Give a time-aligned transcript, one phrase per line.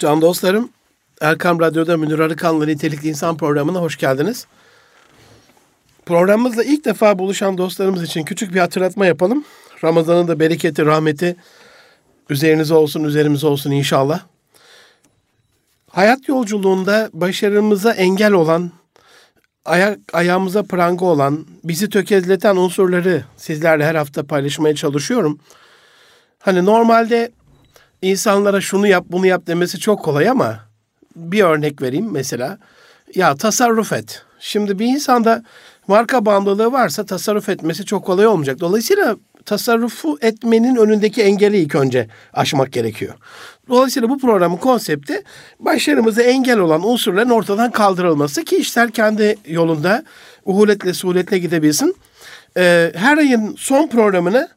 [0.00, 0.70] Can dostlarım,
[1.20, 4.46] Erkam Radyo'da Münir Arıkan'la Nitelikli İnsan programına hoş geldiniz.
[6.06, 9.44] Programımızla ilk defa buluşan dostlarımız için küçük bir hatırlatma yapalım.
[9.84, 11.36] Ramazan'ın da bereketi, rahmeti
[12.30, 14.20] üzerinize olsun, üzerimize olsun inşallah.
[15.90, 18.70] Hayat yolculuğunda başarımıza engel olan,
[19.64, 25.38] ayak, ayağımıza pranga olan, bizi tökezleten unsurları sizlerle her hafta paylaşmaya çalışıyorum.
[26.38, 27.32] Hani normalde
[28.02, 30.60] insanlara şunu yap, bunu yap demesi çok kolay ama
[31.16, 32.58] bir örnek vereyim mesela.
[33.14, 34.22] Ya tasarruf et.
[34.40, 35.44] Şimdi bir insanda
[35.88, 38.60] marka bağımlılığı varsa tasarruf etmesi çok kolay olmayacak.
[38.60, 43.14] Dolayısıyla tasarrufu etmenin önündeki engeli ilk önce aşmak gerekiyor.
[43.68, 45.22] Dolayısıyla bu programın konsepti
[45.60, 50.04] başarımıza engel olan unsurların ortadan kaldırılması ki işler kendi yolunda
[50.44, 51.96] uhuletle suhuletle gidebilsin.
[52.56, 54.48] Ee, her ayın son programını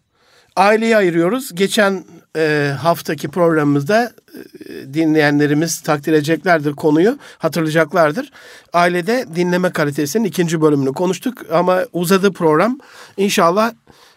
[0.55, 1.55] aileye ayırıyoruz.
[1.55, 2.05] Geçen
[2.38, 8.31] e, haftaki programımızda e, dinleyenlerimiz takdir edeceklerdir konuyu, hatırlayacaklardır.
[8.73, 12.80] Ailede dinleme kalitesinin ikinci bölümünü konuştuk ama uzadı program.
[13.17, 13.72] İnşallah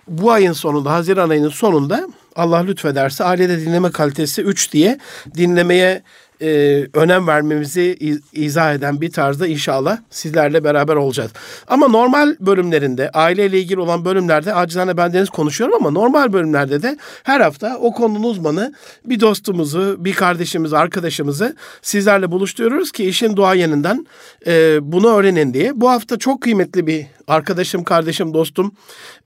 [0.09, 4.99] bu ayın sonunda, Haziran ayının sonunda Allah lütfederse ailede dinleme kalitesi 3 diye
[5.35, 6.03] dinlemeye
[6.43, 11.31] e, önem vermemizi izah eden bir tarzda inşallah sizlerle beraber olacağız.
[11.69, 17.41] Ama normal bölümlerinde, aileyle ilgili olan bölümlerde acizane bendeniz konuşuyorum ama normal bölümlerde de her
[17.41, 24.07] hafta o konunun uzmanı bir dostumuzu, bir kardeşimizi, arkadaşımızı sizlerle buluşturuyoruz ki işin duayeninden
[24.47, 25.81] e, bunu öğrenin diye.
[25.81, 28.73] Bu hafta çok kıymetli bir arkadaşım, kardeşim, dostum,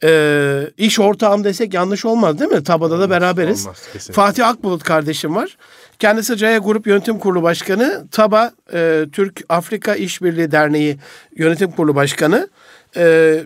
[0.05, 2.64] e, iş ortağım desek yanlış olmaz değil mi?
[2.64, 3.66] Tabada da beraberiz.
[3.66, 5.56] Olmaz, Fatih Akbulut kardeşim var.
[6.00, 10.98] Kendisi Caya Grup Yönetim Kurulu Başkanı, TABA e, Türk Afrika İşbirliği Derneği
[11.36, 12.48] Yönetim Kurulu Başkanı.
[12.96, 13.36] E,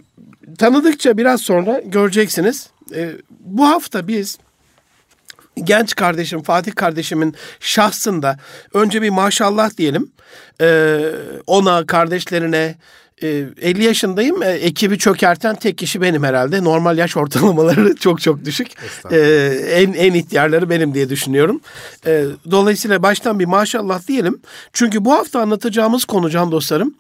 [0.59, 2.71] tanıdıkça biraz sonra göreceksiniz.
[2.95, 4.39] E, bu hafta biz
[5.65, 8.39] genç kardeşim Fatih kardeşimin şahsında
[8.75, 10.13] önce bir maşallah diyelim.
[10.61, 10.99] E,
[11.47, 12.75] ona, kardeşlerine,
[13.25, 14.43] 50 ee, yaşındayım.
[14.43, 16.65] Ee, ekibi çökerten tek kişi benim herhalde.
[16.65, 18.69] Normal yaş ortalamaları çok çok düşük.
[19.11, 19.19] Ee,
[19.71, 21.61] en en ihtiyarları benim diye düşünüyorum.
[22.51, 24.41] dolayısıyla baştan bir maşallah diyelim.
[24.73, 26.95] Çünkü bu hafta anlatacağımız konu can dostlarım.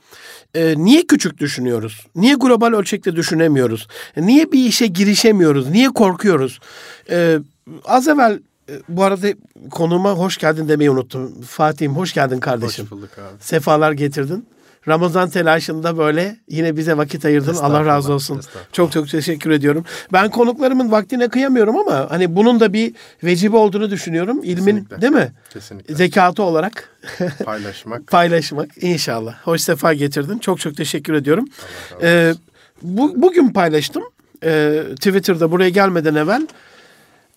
[0.77, 2.07] niye küçük düşünüyoruz?
[2.17, 3.89] Niye global ölçekte düşünemiyoruz?
[4.17, 5.71] Niye bir işe girişemiyoruz?
[5.71, 6.61] Niye korkuyoruz?
[7.85, 8.39] az evvel
[8.89, 9.29] bu arada
[9.71, 11.43] konuma hoş geldin demeyi unuttum.
[11.43, 12.85] Fatih'im hoş geldin kardeşim.
[12.85, 13.37] Hoş bulduk abi.
[13.41, 14.47] Sefalar getirdin.
[14.89, 17.55] Ramazan telaşında böyle yine bize vakit ayırdın.
[17.55, 18.41] Allah razı olsun.
[18.73, 19.85] Çok çok teşekkür ediyorum.
[20.13, 22.95] Ben konuklarımın vaktine kıyamıyorum ama hani bunun da bir
[23.25, 24.41] vecibe olduğunu düşünüyorum.
[24.43, 25.01] İlmin Kesinlikle.
[25.01, 25.33] değil mi?
[25.53, 25.95] Kesinlikle.
[25.95, 26.89] Zekatı olarak
[27.45, 28.07] paylaşmak.
[28.07, 29.35] paylaşmak inşallah.
[29.43, 30.39] Hoş sefa getirdin.
[30.39, 31.49] Çok çok teşekkür ediyorum.
[32.03, 32.35] Ee,
[32.83, 34.03] bu, bugün paylaştım.
[34.45, 36.47] Ee, Twitter'da buraya gelmeden evvel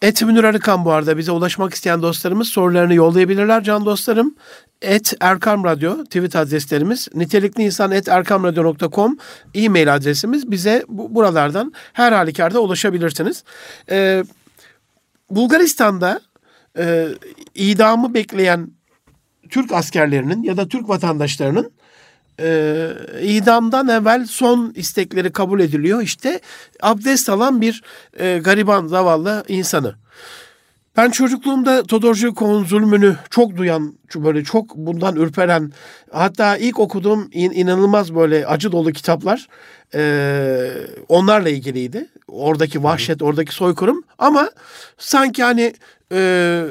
[0.02, 4.36] Et Münir Arıkan bu arada bize ulaşmak isteyen dostlarımız sorularını yollayabilirler can dostlarım.
[4.82, 7.08] Et Erkam Radyo tweet adreslerimiz.
[7.14, 9.18] Nitelikli insan et erkamradyo.com
[9.54, 10.52] e-mail adresimiz.
[10.52, 13.44] Bize bu, buralardan her halükarda ulaşabilirsiniz.
[13.92, 14.24] Ee,
[15.30, 16.22] Bulgaristan'da
[16.78, 17.08] e,
[17.56, 18.72] idamı bekleyen
[19.50, 21.72] Türk askerlerinin ya da Türk vatandaşlarının
[22.40, 22.90] e,
[23.22, 26.02] idamdan evvel son istekleri kabul ediliyor.
[26.02, 26.40] İşte
[26.82, 27.84] abdest alan bir
[28.20, 29.96] e, gariban zavallı insanı.
[30.98, 35.72] Ben çocukluğumda Todorcukon zulmünü çok duyan, böyle çok bundan ürperen,
[36.12, 39.48] hatta ilk okuduğum in, inanılmaz böyle acı dolu kitaplar
[39.94, 40.72] e,
[41.08, 42.08] onlarla ilgiliydi.
[42.28, 44.50] Oradaki vahşet, oradaki soykırım ama
[44.98, 45.74] sanki hani
[46.12, 46.64] e,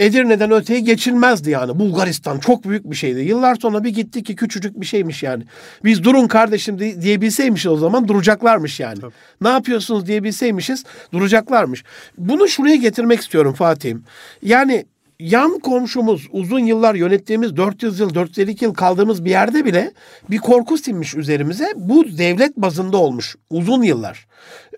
[0.00, 1.78] Edirne'den öteye geçilmezdi yani.
[1.78, 3.20] Bulgaristan çok büyük bir şeydi.
[3.20, 5.44] Yıllar sonra bir gitti ki küçücük bir şeymiş yani.
[5.84, 9.00] Biz durun kardeşim diyebilseymişiz o zaman duracaklarmış yani.
[9.00, 9.12] Tabii.
[9.40, 11.84] Ne yapıyorsunuz diyebilseymişiz duracaklarmış.
[12.18, 14.04] Bunu şuraya getirmek istiyorum Fatih'im.
[14.42, 14.84] Yani
[15.20, 19.92] yan komşumuz uzun yıllar yönettiğimiz 400 yıl 452 yıl kaldığımız bir yerde bile
[20.30, 21.72] bir korku sinmiş üzerimize.
[21.76, 24.26] Bu devlet bazında olmuş uzun yıllar.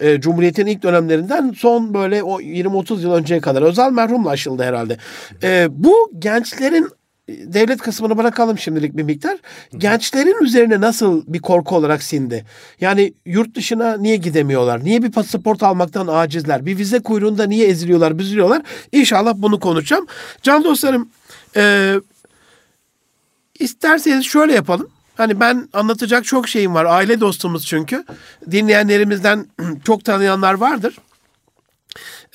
[0.00, 4.97] E, Cumhuriyet'in ilk dönemlerinden son böyle o 20-30 yıl önceye kadar özel merhumla aşıldı herhalde.
[5.42, 6.88] E, bu gençlerin
[7.44, 9.38] devlet kısmını bırakalım şimdilik bir miktar.
[9.79, 12.44] Gençlerin üzerine nasıl bir korku olarak sindi?
[12.81, 14.84] Yani yurt dışına niye gidemiyorlar?
[14.84, 16.67] Niye bir pasaport almaktan acizler?
[16.67, 18.62] Bir vize kuyruğunda niye eziliyorlar, büzülüyorlar?
[18.93, 20.06] İnşallah bunu konuşacağım.
[20.43, 21.08] Can dostlarım,
[21.56, 21.94] e,
[23.58, 24.88] isterseniz şöyle yapalım.
[25.17, 26.84] Hani ben anlatacak çok şeyim var.
[26.84, 28.05] Aile dostumuz çünkü.
[28.50, 29.46] Dinleyenlerimizden
[29.84, 30.99] çok tanıyanlar vardır.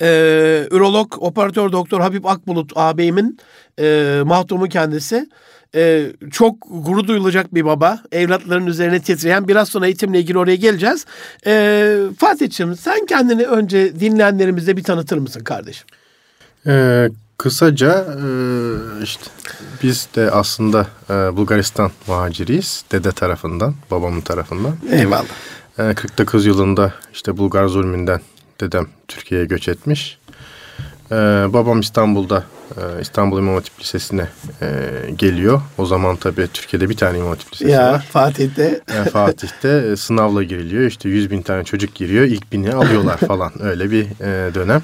[0.00, 3.38] Ee, ürolog, operatör doktor Habib Akbulut ağabeyimin
[3.80, 5.28] e, mahdumu kendisi.
[5.74, 7.98] E, çok gurur duyulacak bir baba.
[8.12, 9.48] Evlatların üzerine titreyen.
[9.48, 11.06] Biraz sonra eğitimle ilgili oraya geleceğiz.
[11.46, 15.86] E, Fatih'ciğim sen kendini önce dinleyenlerimize bir tanıtır mısın kardeşim?
[16.66, 17.08] Ee,
[17.38, 18.28] Kısaca e,
[19.02, 19.24] işte
[19.82, 22.84] biz de aslında e, Bulgaristan muhaciriyiz.
[22.92, 24.76] Dede tarafından, babamın tarafından.
[24.90, 25.24] Eyvallah.
[25.76, 28.20] 49 yılında işte Bulgar zulmünden
[28.60, 30.18] dedem Türkiye'ye göç etmiş.
[31.52, 32.44] Babam İstanbul'da
[33.00, 34.28] İstanbul İmam Hatip Lisesi'ne
[35.16, 35.60] geliyor.
[35.78, 38.06] O zaman tabii Türkiye'de bir tane İmam Hatip Lisesi ya, var.
[38.10, 38.80] Fatih'te.
[39.12, 40.82] Fatih'te sınavla giriliyor.
[40.82, 42.24] İşte 100 bin tane çocuk giriyor.
[42.24, 43.52] İlk bini alıyorlar falan.
[43.62, 44.06] Öyle bir
[44.54, 44.82] dönem.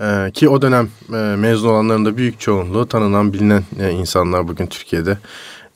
[0.00, 4.66] Ee, ki o dönem e, mezun olanların da büyük çoğunluğu tanınan bilinen e, insanlar bugün
[4.66, 5.18] Türkiye'de.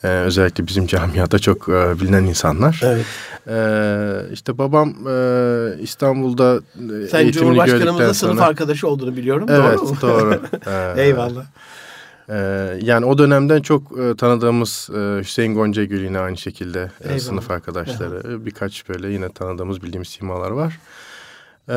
[0.03, 2.81] E, özellikle bizim camiada çok e, bilinen insanlar.
[2.85, 3.07] Evet.
[3.49, 6.61] E, işte babam e, İstanbul'da
[7.05, 9.47] e, Sen Cumhurbaşkanımızla sınıf arkadaşı olduğunu biliyorum.
[9.51, 9.97] Evet doğru mu?
[10.03, 10.41] doğru.
[10.97, 11.45] E, Eyvallah.
[12.29, 12.37] E,
[12.83, 18.23] yani o dönemden çok e, tanıdığımız e, Hüseyin Goncagül yine aynı şekilde e, sınıf arkadaşları.
[18.25, 18.45] Eyvallah.
[18.47, 20.79] Birkaç böyle yine tanıdığımız bildiğimiz simalar var.
[21.69, 21.75] Ee,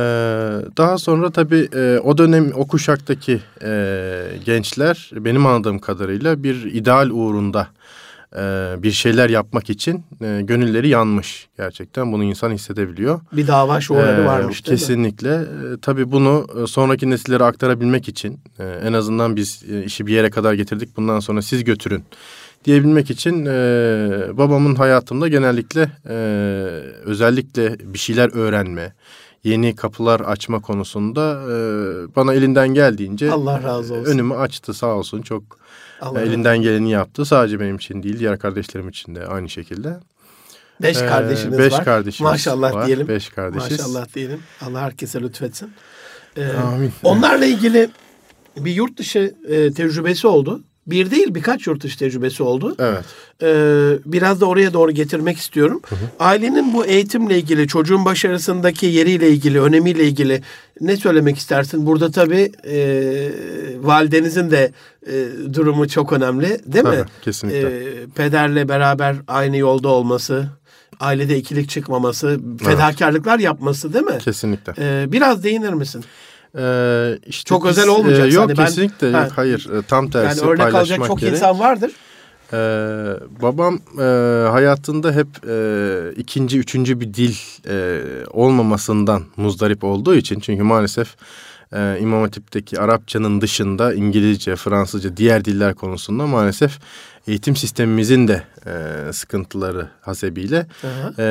[0.77, 7.09] daha sonra tabii e, o dönem o kuşaktaki e, gençler benim anladığım kadarıyla bir ideal
[7.09, 7.67] uğrunda
[8.35, 11.47] e, bir şeyler yapmak için e, gönülleri yanmış.
[11.57, 13.21] Gerçekten bunu insan hissedebiliyor.
[13.31, 15.37] Bir dava şuurları ee, varmış değil Kesinlikle.
[15.37, 15.45] Mi?
[15.45, 20.13] E, tabii bunu e, sonraki nesillere aktarabilmek için e, en azından biz e, işi bir
[20.13, 20.97] yere kadar getirdik.
[20.97, 22.03] Bundan sonra siz götürün
[22.65, 23.51] diyebilmek için e,
[24.33, 26.15] babamın hayatımda genellikle e,
[27.05, 28.93] özellikle bir şeyler öğrenme,
[29.43, 31.55] yeni kapılar açma konusunda e,
[32.15, 34.11] bana elinden geldiğince Allah razı olsun.
[34.11, 35.43] önümü açtı sağ olsun çok
[36.01, 37.25] Allah elinden geleni yaptı.
[37.25, 39.99] Sadece benim için değil diğer kardeşlerim için de aynı şekilde.
[40.81, 41.85] Beş ee, kardeşiniz beş var.
[41.85, 42.87] kardeşimiz Maşallah var.
[42.87, 43.07] diyelim.
[43.07, 43.71] Beş kardeşiz.
[43.71, 44.39] Maşallah diyelim.
[44.61, 45.71] Allah herkese lütfetsin.
[46.37, 46.91] Ee, Amin.
[47.03, 47.89] Onlarla ilgili
[48.57, 52.75] bir yurt dışı e, tecrübesi oldu bir değil birkaç yurt dışı tecrübesi oldu.
[52.79, 53.05] Evet.
[53.43, 55.81] Ee, biraz da oraya doğru getirmek istiyorum.
[55.89, 55.99] Hı hı.
[56.19, 60.41] Ailenin bu eğitimle ilgili, çocuğun başarısındaki yeriyle ilgili, önemiyle ilgili
[60.81, 61.85] ne söylemek istersin?
[61.85, 62.77] Burada tabii e,
[63.81, 64.71] validenizin de
[65.07, 65.13] e,
[65.53, 67.05] durumu çok önemli değil mi?
[67.21, 67.67] Kesinlikle.
[67.67, 70.47] E, pederle beraber aynı yolda olması,
[70.99, 74.17] ailede ikilik çıkmaması, fedakarlıklar yapması değil mi?
[74.19, 74.73] Kesinlikle.
[74.77, 76.03] E, biraz değinir misin?
[76.57, 78.27] Ee, işte çok biz, özel olmayacak.
[78.27, 81.33] E, yok hani ben, kesinlikle yok hayır e, tam tersi yani örnek alacak çok gerek.
[81.33, 81.91] insan vardır.
[82.53, 82.57] Ee,
[83.41, 84.03] babam e,
[84.49, 87.35] hayatında hep e, ikinci, üçüncü bir dil
[87.67, 88.01] e,
[88.31, 91.15] olmamasından muzdarip olduğu için çünkü maalesef
[91.73, 96.79] e, İmam Hatip'teki Arapçanın dışında İngilizce, Fransızca, diğer diller konusunda maalesef
[97.27, 100.67] eğitim sistemimizin de e, sıkıntıları hasebiyle
[101.19, 101.23] e,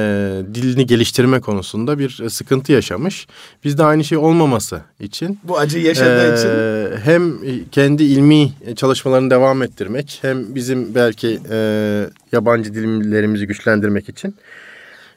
[0.54, 3.26] dilini geliştirme konusunda bir sıkıntı yaşamış.
[3.64, 7.34] Biz de aynı şey olmaması için bu acı yaşadığı e, için hem
[7.72, 11.58] kendi ilmi çalışmalarını devam ettirmek hem bizim belki e,
[12.32, 14.34] yabancı dillerimizi güçlendirmek için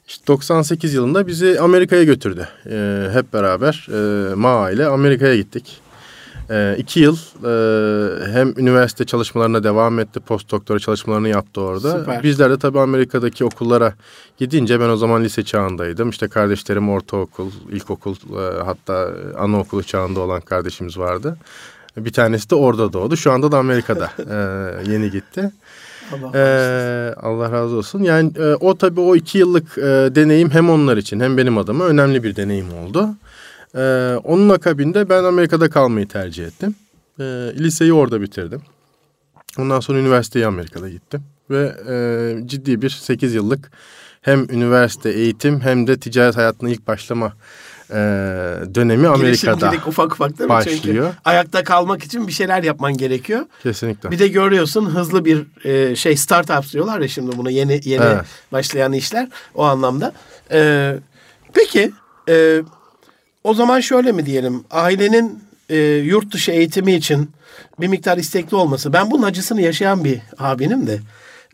[0.10, 2.48] işte 98 yılında bizi Amerika'ya götürdü.
[2.66, 5.82] E, hep beraber e, Ma ile Amerika'ya gittik.
[6.50, 12.00] E, iki yıl e, hem üniversite çalışmalarına devam etti, post doktora çalışmalarını yaptı orada.
[12.00, 12.24] Süper.
[12.24, 13.94] Bizler de tabii Amerika'daki okullara
[14.38, 16.10] gidince ben o zaman lise çağındaydım.
[16.10, 21.38] İşte kardeşlerim ortaokul, ilkokul e, hatta anaokulu çağında olan kardeşimiz vardı.
[21.98, 23.18] Bir tanesi de orada doğdu.
[23.18, 24.12] Şu anda da Amerika'da
[24.86, 25.52] e, yeni gitti.
[26.14, 28.04] Allah, ee, Allah razı olsun.
[28.04, 29.82] Yani e, o tabii o iki yıllık e,
[30.16, 33.10] deneyim hem onlar için hem benim adıma önemli bir deneyim oldu.
[33.76, 36.76] E, onun akabinde ben Amerika'da kalmayı tercih ettim.
[37.20, 37.24] E,
[37.60, 38.62] liseyi orada bitirdim.
[39.58, 41.24] Ondan sonra üniversiteye Amerika'da gittim.
[41.50, 43.72] Ve e, ciddi bir sekiz yıllık
[44.22, 47.34] hem üniversite eğitim hem de ticaret hayatına ilk başlama
[47.92, 47.96] e,
[48.76, 50.50] dönemi Amerika'da ufak ufak değil mi?
[50.50, 50.80] başlıyor.
[50.84, 53.46] Çünkü ayakta kalmak için bir şeyler yapman gerekiyor.
[53.64, 54.12] Kesinlikle.
[54.12, 58.26] Bir de görüyorsun hızlı bir e, şey startup diyorlar ya şimdi bunu yeni yeni evet.
[58.52, 60.14] başlayan işler o anlamda.
[60.52, 60.94] E,
[61.54, 61.92] peki
[62.30, 62.62] e,
[63.44, 67.32] o zaman şöyle mi diyelim ailenin e, yurt dışı eğitimi için
[67.80, 68.94] bir miktar istekli olması.
[68.94, 71.00] Ben bunun acısını yaşayan bir abinim de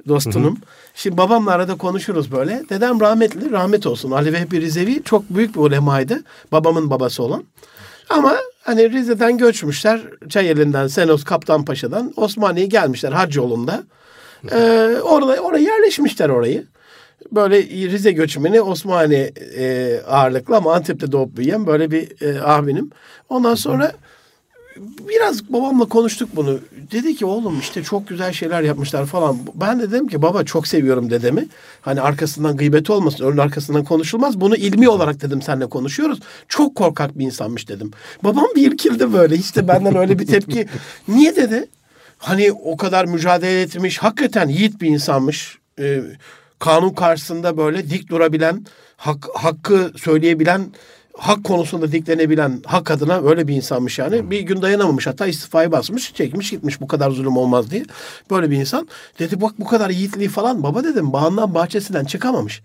[0.07, 0.55] dostunum.
[0.55, 0.65] Hı hı.
[0.95, 2.63] Şimdi babamla arada konuşuruz böyle.
[2.69, 4.11] Dedem rahmetli, rahmet olsun.
[4.11, 6.23] Ali Vehbi Rizevi çok büyük bir ulemaydı.
[6.51, 7.43] Babamın babası olan.
[8.09, 10.01] Ama hani Rize'den göçmüşler.
[10.29, 13.83] Çayeli'nden, Senos Kaptanpaşa'dan Osmaniye'ye gelmişler hac yolunda.
[14.51, 16.65] Ee, orada, oraya yerleşmişler orayı.
[17.31, 22.91] Böyle Rize göçmeni Osmaniye e, ağırlıklı ama Antep'te doğup büyüyen böyle bir e, abinim.
[23.29, 23.91] Ondan sonra
[25.09, 26.59] biraz babamla konuştuk bunu.
[26.91, 29.37] Dedi ki oğlum işte çok güzel şeyler yapmışlar falan.
[29.55, 31.47] Ben de dedim ki baba çok seviyorum dedemi.
[31.81, 34.41] Hani arkasından gıybet olmasın, onun arkasından konuşulmaz.
[34.41, 36.19] Bunu ilmi olarak dedim seninle konuşuyoruz.
[36.47, 37.91] Çok korkak bir insanmış dedim.
[38.23, 39.37] Babam bir irkildi böyle.
[39.37, 40.67] Hiç de benden öyle bir tepki.
[41.07, 41.67] Niye dedi?
[42.17, 43.97] Hani o kadar mücadele etmiş.
[43.97, 45.57] Hakikaten yiğit bir insanmış.
[45.79, 46.01] Ee,
[46.59, 48.65] kanun karşısında böyle dik durabilen,
[48.97, 50.61] hak, hakkı söyleyebilen
[51.17, 54.31] hak konusunda diklenebilen hak adına öyle bir insanmış yani.
[54.31, 57.83] Bir gün dayanamamış hatta istifayı basmış çekmiş gitmiş bu kadar zulüm olmaz diye.
[58.31, 58.87] Böyle bir insan.
[59.19, 62.61] Dedi bak bu kadar yiğitliği falan baba dedim bağından bahçesinden çıkamamış.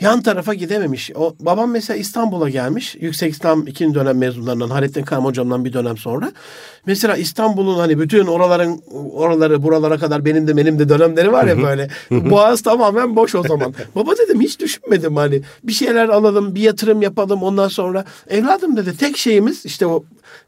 [0.00, 1.10] Yan tarafa gidememiş.
[1.14, 2.96] O babam mesela İstanbul'a gelmiş.
[3.00, 6.32] Yüksek İslam ikinci dönem mezunlarından Halettin Karam hocamdan bir dönem sonra.
[6.86, 11.62] Mesela İstanbul'un hani bütün oraların oraları buralara kadar benim de benim de dönemleri var ya
[11.62, 11.88] böyle.
[12.10, 13.74] Boğaz tamamen boş o zaman.
[13.94, 18.04] Baba dedim hiç düşünmedim hani bir şeyler alalım, bir yatırım yapalım ondan sonra.
[18.28, 20.04] Evladım dedi tek şeyimiz işte o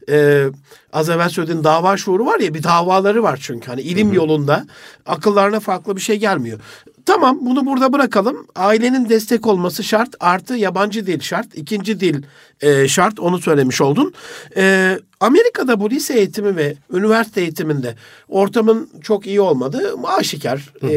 [0.09, 0.45] e,
[0.93, 4.65] az evvel söylediğin dava şuuru var ya bir davaları var çünkü hani ilim yolunda
[5.05, 6.59] akıllarına farklı bir şey gelmiyor.
[7.05, 8.47] Tamam bunu burada bırakalım.
[8.55, 10.15] Ailenin destek olması şart.
[10.19, 11.47] Artı yabancı dil şart.
[11.55, 12.23] İkinci dil
[12.61, 13.19] e, şart.
[13.19, 14.13] Onu söylemiş oldun.
[14.57, 17.95] E, Amerika'da bu lise eğitimi ve üniversite eğitiminde
[18.27, 20.73] ortamın çok iyi olmadığı aşikar.
[20.83, 20.91] E,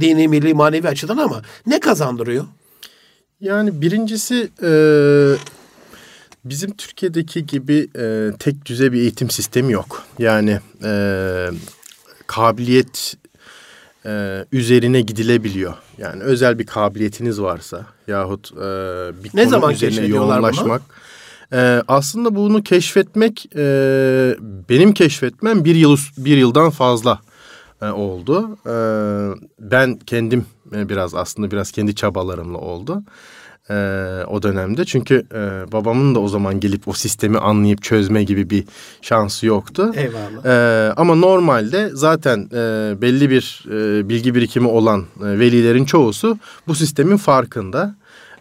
[0.00, 2.44] dini, milli, manevi açıdan ama ne kazandırıyor?
[3.40, 4.70] Yani birincisi e,
[6.44, 10.04] bizim Türkiye'deki gibi e, tek düze bir eğitim sistemi yok.
[10.18, 10.92] Yani e,
[12.26, 13.16] kabiliyet
[14.06, 15.74] e, üzerine gidilebiliyor.
[15.98, 18.56] Yani özel bir kabiliyetiniz varsa yahut e,
[19.24, 20.82] bir Ne konu zaman üzerine yoğunlaşmak.
[21.52, 23.64] E, aslında bunu keşfetmek e,
[24.68, 27.20] benim keşfetmem bir yıl bir yıldan fazla
[27.82, 28.58] e, oldu.
[28.66, 28.74] E,
[29.58, 33.02] ben kendim e, biraz aslında biraz kendi çabalarımla oldu.
[33.70, 33.74] E,
[34.28, 38.64] o dönemde çünkü e, babamın da o zaman gelip o sistemi anlayıp çözme gibi bir
[39.02, 39.92] şansı yoktu.
[39.96, 40.44] Eyvallah.
[40.44, 46.74] Ee, ama normalde zaten e, belli bir e, bilgi birikimi olan e, velilerin çoğusu bu
[46.74, 47.94] sistemin farkında.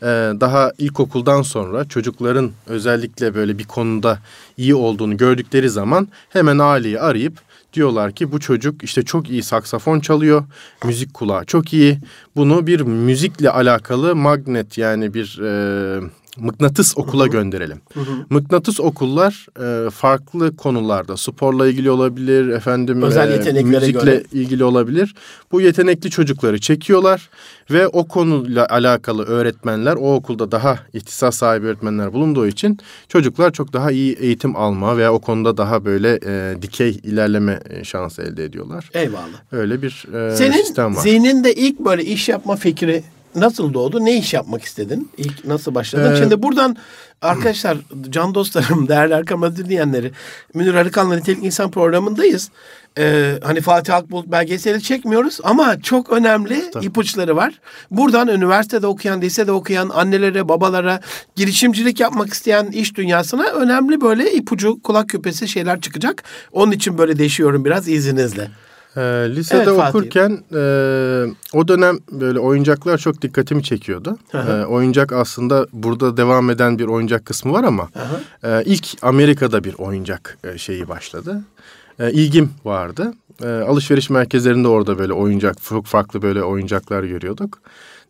[0.04, 0.06] Ee,
[0.40, 4.20] daha ilkokuldan sonra çocukların özellikle böyle bir konuda
[4.58, 7.34] iyi olduğunu gördükleri zaman hemen aileyi arayıp
[7.74, 10.44] diyorlar ki bu çocuk işte çok iyi saksafon çalıyor,
[10.86, 12.00] müzik kulağı çok iyi.
[12.36, 16.02] Bunu bir müzikle alakalı magnet yani bir e,
[16.42, 17.82] mıknatıs okula gönderelim.
[18.30, 19.46] Mıknatıs okullar
[19.86, 24.24] e, farklı konularda sporla ilgili olabilir, efendim Özel e, müzikle göre.
[24.34, 25.16] ilgili olabilir.
[25.52, 27.30] Bu yetenekli çocukları çekiyorlar
[27.72, 32.78] ve o konuyla alakalı öğretmenler o okulda daha ihtisas sahibi öğretmenler bulunduğu için
[33.10, 37.84] çocuklar çok daha iyi eğitim alma veya o konuda daha böyle e, dikey ilerleme e,
[37.84, 38.90] şansı elde ediyorlar.
[38.94, 39.42] Eyvallah.
[39.52, 41.02] Öyle bir e, Senin sistem var.
[41.02, 43.04] zihninde ilk böyle iş yapma fikri
[43.36, 44.06] nasıl doğdu?
[44.06, 45.12] Ne iş yapmak istedin?
[45.18, 46.14] İlk nasıl başladın?
[46.14, 46.78] Ee, Şimdi buradan
[47.22, 47.78] arkadaşlar,
[48.10, 50.12] can dostlarım, değerli Erkam Radyo dinleyenleri,
[50.54, 52.50] Münir Arıkan'la Nitelik İnsan programındayız.
[52.98, 57.60] Ee, hani Fatih Akbulut belgeseli çekmiyoruz ama çok önemli ipuçları var.
[57.92, 61.00] Buradan üniversitede okuyan, lisede okuyan annelere, babalara,
[61.36, 66.24] girişimcilik yapmak isteyen iş dünyasına önemli böyle ipucu, kulak küpesi şeyler çıkacak.
[66.52, 68.48] Onun için böyle değişiyorum biraz izninizle.
[68.98, 69.90] Ee, lisede Evet, Fatih.
[69.90, 70.60] okurken e,
[71.54, 74.18] o dönem böyle oyuncaklar çok dikkatimi çekiyordu.
[74.34, 77.90] Ee, oyuncak aslında burada devam eden bir oyuncak kısmı var ama
[78.44, 81.42] e, ilk Amerika'da bir oyuncak e, şeyi başladı.
[82.00, 83.14] E, ilgim vardı.
[83.44, 87.60] E, alışveriş merkezlerinde orada böyle oyuncak, çok farklı böyle oyuncaklar görüyorduk.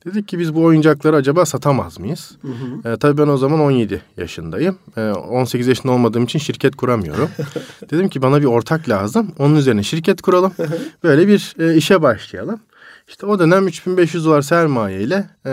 [0.05, 2.37] Dedik ki biz bu oyuncakları acaba satamaz mıyız?
[2.85, 4.77] E, tabii ben o zaman 17 yaşındayım.
[4.97, 7.29] E, 18 yaşında olmadığım için şirket kuramıyorum.
[7.91, 9.31] Dedim ki bana bir ortak lazım.
[9.39, 10.53] Onun üzerine şirket kuralım.
[11.03, 12.59] Böyle bir e, işe başlayalım.
[13.07, 15.51] İşte o dönem 3500 dolar sermaye ile e,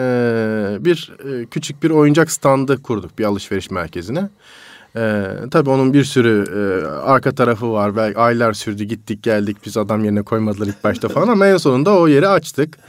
[0.80, 4.28] bir e, küçük bir oyuncak standı kurduk bir alışveriş merkezine.
[4.96, 7.96] E, tabii onun bir sürü e, arka tarafı var.
[7.96, 11.98] Belki aylar sürdü gittik geldik biz adam yerine koymadılar ilk başta falan ama en sonunda
[11.98, 12.78] o yeri açtık.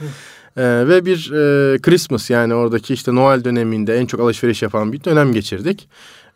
[0.56, 5.04] Ee, ve bir e, Christmas yani oradaki işte Noel döneminde en çok alışveriş yapan bir
[5.04, 5.88] dönem geçirdik.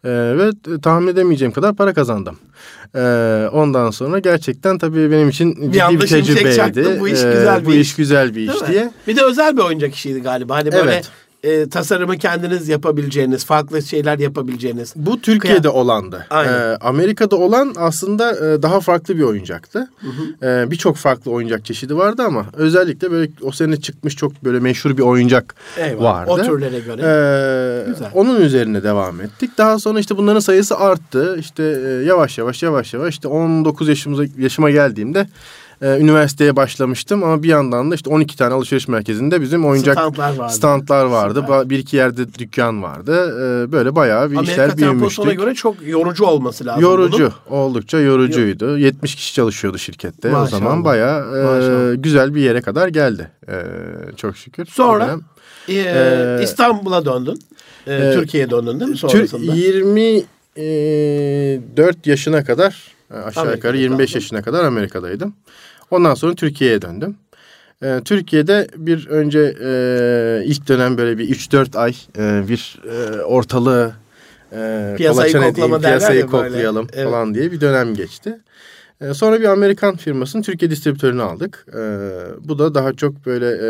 [0.04, 0.50] Ee, ve
[0.82, 2.38] tahmin edemeyeceğim kadar para kazandım.
[2.94, 7.00] Ee, ondan sonra gerçekten tabii benim için ciddi bir, şimşek tecrübeydi.
[7.00, 7.80] bu iş Ee, güzel bir bu iş.
[7.80, 8.68] iş güzel bir Değil iş mi?
[8.68, 8.92] diye.
[9.06, 10.54] Bir de özel bir oyuncak işiydi galiba.
[10.56, 11.10] Hani böyle Evet.
[11.44, 14.92] E, tasarımı kendiniz yapabileceğiniz, farklı şeyler yapabileceğiniz.
[14.96, 16.26] Bu Türkiye'de Kıya- olandı.
[16.30, 16.52] Aynen.
[16.52, 19.88] Ee, Amerika'da olan aslında e, daha farklı bir oyuncaktı.
[20.42, 24.96] Ee, Birçok farklı oyuncak çeşidi vardı ama özellikle böyle o sene çıkmış çok böyle meşhur
[24.96, 26.04] bir oyuncak Eyvallah.
[26.14, 26.30] vardı.
[26.30, 27.02] O türlere göre.
[27.02, 28.10] Ee, Güzel.
[28.14, 29.50] onun üzerine devam ettik.
[29.58, 31.36] Daha sonra işte bunların sayısı arttı.
[31.40, 35.26] İşte e, yavaş yavaş yavaş yavaş işte 19 yaşımıza yaşıma geldiğimde
[35.84, 40.36] e, üniversiteye başlamıştım ama bir yandan da işte 12 tane alışveriş merkezinde bizim oyuncak Standlar
[40.36, 40.52] vardı.
[40.52, 41.40] standlar vardı.
[41.40, 41.70] Süper.
[41.70, 43.14] Bir iki yerde dükkan vardı.
[43.68, 45.38] Ee, böyle bayağı bir Amerika işler büyümüştük.
[45.38, 46.82] göre çok yorucu olması lazım.
[46.82, 47.60] Yorucu, bunun.
[47.60, 48.78] oldukça yorucuydu.
[48.78, 50.28] 70 kişi çalışıyordu şirkette.
[50.28, 50.58] O Maşallah.
[50.58, 52.02] zaman bayağı e, Maşallah.
[52.02, 53.30] güzel bir yere kadar geldi.
[53.48, 53.54] E,
[54.16, 54.66] çok şükür.
[54.66, 55.14] Sonra?
[55.14, 57.38] O Ee, İstanbul'a döndün.
[57.86, 59.54] E, Türkiye'ye döndün değil mi sonrasında?
[60.56, 64.20] 24 yaşına kadar e, aşağı Amerika'da yukarı 25 kaldın.
[64.20, 65.34] yaşına kadar Amerika'daydım.
[65.90, 67.16] Ondan sonra Türkiye'ye döndüm.
[67.82, 73.92] E, Türkiye'de bir önce e, ilk dönem böyle bir 3-4 ay e, bir e, ortalığı
[74.52, 76.44] e, Piyasayı koklama edeyim, piyasayı ya böyle.
[76.48, 77.04] koklayalım Evet.
[77.10, 78.38] falan diye bir dönem geçti.
[79.00, 81.66] E, sonra bir Amerikan firmasının Türkiye distribütörünü aldık.
[81.68, 81.80] E,
[82.48, 83.68] bu da daha çok böyle e,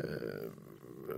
[0.00, 0.06] e,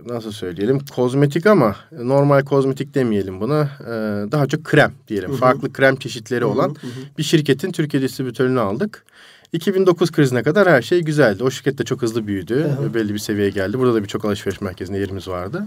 [0.07, 3.61] nasıl söyleyelim kozmetik ama normal kozmetik demeyelim buna.
[3.61, 3.91] E,
[4.31, 5.31] daha çok krem diyelim.
[5.35, 6.75] Farklı krem çeşitleri olan
[7.17, 9.05] bir şirketin Türkiye distribütörünü aldık.
[9.53, 11.43] 2009 krizine kadar her şey güzeldi.
[11.43, 12.69] O şirket de çok hızlı büyüdü.
[12.93, 13.79] Belli bir seviyeye geldi.
[13.79, 15.63] Burada da birçok alışveriş merkezinde yerimiz vardı.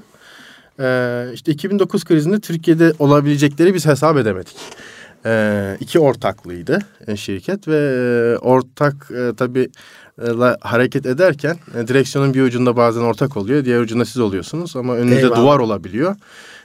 [0.81, 4.57] Ee, işte 2009 krizinde Türkiye'de olabilecekleri biz hesap edemedik.
[5.27, 9.71] Ee, iki ortaklıydı e, şirket ve e, ortak e, tabii
[10.61, 15.21] hareket ederken e, direksiyonun bir ucunda bazen ortak oluyor, diğer ucunda siz oluyorsunuz ama önünüzde
[15.21, 15.37] Eyvallah.
[15.37, 16.17] duvar olabiliyor.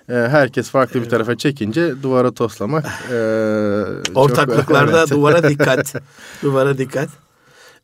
[0.09, 3.15] E, herkes farklı bir tarafa çekince duvara toslamak e,
[4.15, 5.09] Ortaklıklarda Evet.
[5.11, 5.95] duvara dikkat.
[6.43, 7.09] duvara dikkat.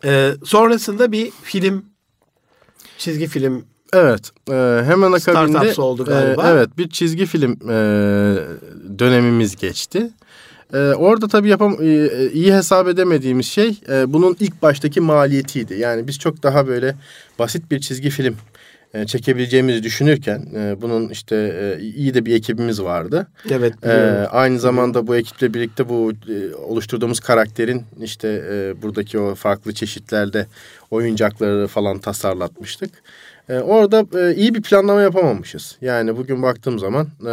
[0.05, 1.85] Ee, sonrasında bir film,
[2.97, 6.47] çizgi film Evet, e, hemen akabinde Startups oldu galiba.
[6.47, 7.75] e, evet bir çizgi film e,
[8.99, 10.09] dönemimiz geçti.
[10.73, 15.73] E, orada tabii yapam e, iyi hesap edemediğimiz şey e, bunun ilk baştaki maliyetiydi.
[15.73, 16.95] Yani biz çok daha böyle
[17.39, 18.35] basit bir çizgi film
[18.93, 23.27] e, çekebileceğimizi düşünürken e, bunun işte e, iyi de bir ekibimiz vardı.
[23.49, 23.73] Evet.
[23.83, 23.91] Ee,
[24.31, 30.47] aynı zamanda bu ekiple birlikte bu e, oluşturduğumuz karakterin işte e, buradaki o farklı çeşitlerde
[30.91, 32.91] oyuncakları falan tasarlatmıştık.
[33.49, 35.77] E, orada e, iyi bir planlama yapamamışız.
[35.81, 37.31] Yani bugün baktığım zaman e,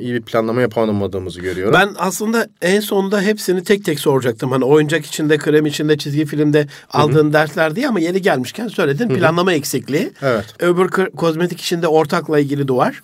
[0.00, 1.74] iyi bir planlama yapamadığımızı görüyorum.
[1.74, 4.50] Ben aslında en sonunda hepsini tek tek soracaktım.
[4.52, 9.08] Hani oyuncak içinde, krem içinde, çizgi filmde aldığın dersler diye ama yeri gelmişken söyledin.
[9.08, 10.12] Planlama eksikliği.
[10.22, 10.44] Evet.
[10.60, 13.02] Öbür kozmetik içinde ortakla ilgili duvar.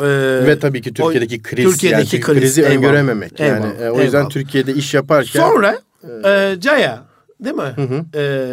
[0.00, 0.06] Ee,
[0.46, 2.76] Ve tabii ki Türkiye'deki kriz, Türkiye'deki yani kriz, krizi eyvallah.
[2.76, 3.40] öngörememek.
[3.40, 4.30] Yani Eyvallah, e, o yüzden eyvallah.
[4.30, 5.78] Türkiye'de iş yaparken Sonra
[6.24, 7.04] e, Caya
[7.40, 7.74] değil mi?
[8.14, 8.52] E,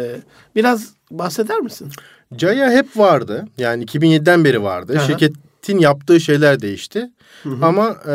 [0.56, 1.88] biraz bahseder misin?
[2.36, 3.44] Caya hep vardı.
[3.58, 4.94] Yani 2007'den beri vardı.
[4.98, 5.06] Aha.
[5.06, 7.10] Şirketin yaptığı şeyler değişti.
[7.62, 8.14] Ama e,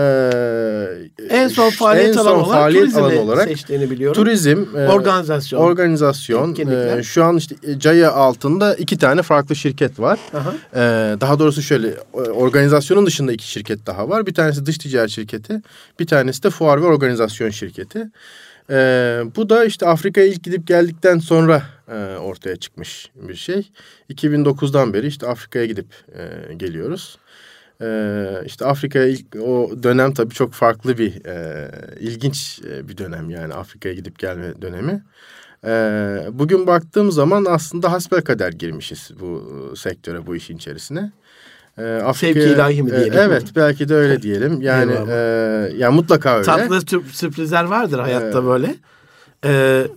[1.29, 4.24] En son faaliyet en son alanı olarak faaliyet alanı olarak seçtiğini biliyorum.
[4.24, 5.59] turizm, e, Organizasyon.
[5.62, 6.55] organizasyon.
[6.55, 10.19] E, şu an işte e, Caya altında iki tane farklı şirket var.
[10.33, 10.53] Aha.
[10.75, 10.80] E,
[11.21, 14.25] daha doğrusu şöyle e, organizasyonun dışında iki şirket daha var.
[14.25, 15.62] Bir tanesi dış ticaret şirketi,
[15.99, 18.08] bir tanesi de fuar ve organizasyon şirketi.
[18.69, 18.75] E,
[19.36, 23.71] bu da işte Afrika'ya ilk gidip geldikten sonra e, ortaya çıkmış bir şey.
[24.10, 27.17] 2009'dan beri işte Afrika'ya gidip e, geliyoruz.
[27.82, 33.30] E, işte Afrika'ya ilk o dönem tabii çok farklı bir e, ilginç e, bir dönem
[33.30, 35.03] yani Afrika'ya gidip gelme dönemi.
[35.65, 35.69] E,
[36.32, 41.12] bugün baktığım zaman aslında hasbelkader girmişiz bu e, sektöre bu işin içerisine.
[41.78, 43.13] E, Afrika'ya- Sevki ilahi mi e, diyelim?
[43.20, 44.62] evet belki de öyle diyelim.
[44.62, 45.16] Yani e,
[45.78, 46.46] ya mutlaka öyle.
[46.46, 48.44] Tatlı sür- sürprizler vardır hayatta Evet.
[48.44, 48.76] böyle.
[49.46, 49.88] Ee,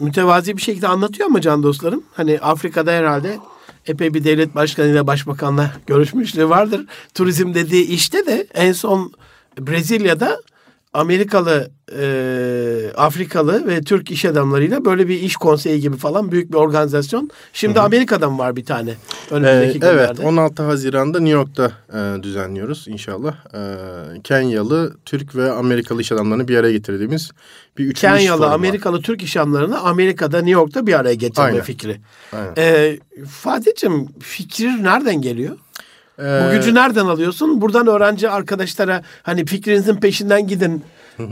[0.00, 2.02] mütevazi bir şekilde anlatıyor mu can dostlarım?
[2.14, 3.38] Hani Afrika'da herhalde
[3.86, 6.86] epey bir devlet başkanıyla başbakanla görüşmüşlüğü vardır.
[7.14, 9.12] Turizm dediği işte de en son
[9.60, 10.40] Brezilya'da
[10.98, 16.56] Amerikalı, e, Afrikalı ve Türk iş adamlarıyla böyle bir iş konseyi gibi falan büyük bir
[16.56, 17.30] organizasyon.
[17.52, 18.90] Şimdi Amerika'da mı var bir tane?
[18.90, 20.26] Ee, Önümüzdeki evet günlerde.
[20.26, 23.34] 16 Haziran'da New York'ta e, düzenliyoruz inşallah.
[23.54, 23.60] E,
[24.22, 27.30] Kenyalı, Türk ve Amerikalı iş adamlarını bir araya getirdiğimiz
[27.78, 28.52] bir üçlü Kenyalı, var.
[28.52, 31.62] Amerikalı Türk iş adamlarını Amerika'da, New York'ta bir araya getirme Aynen.
[31.62, 32.00] fikri.
[32.32, 32.54] Aynen.
[32.58, 32.98] Ee,
[33.30, 35.56] Fatih'cim fikir nereden geliyor?
[36.18, 37.60] Bu Ee, gücü nereden alıyorsun?
[37.60, 40.84] Buradan öğrenci arkadaşlara hani fikrinizin peşinden gidin.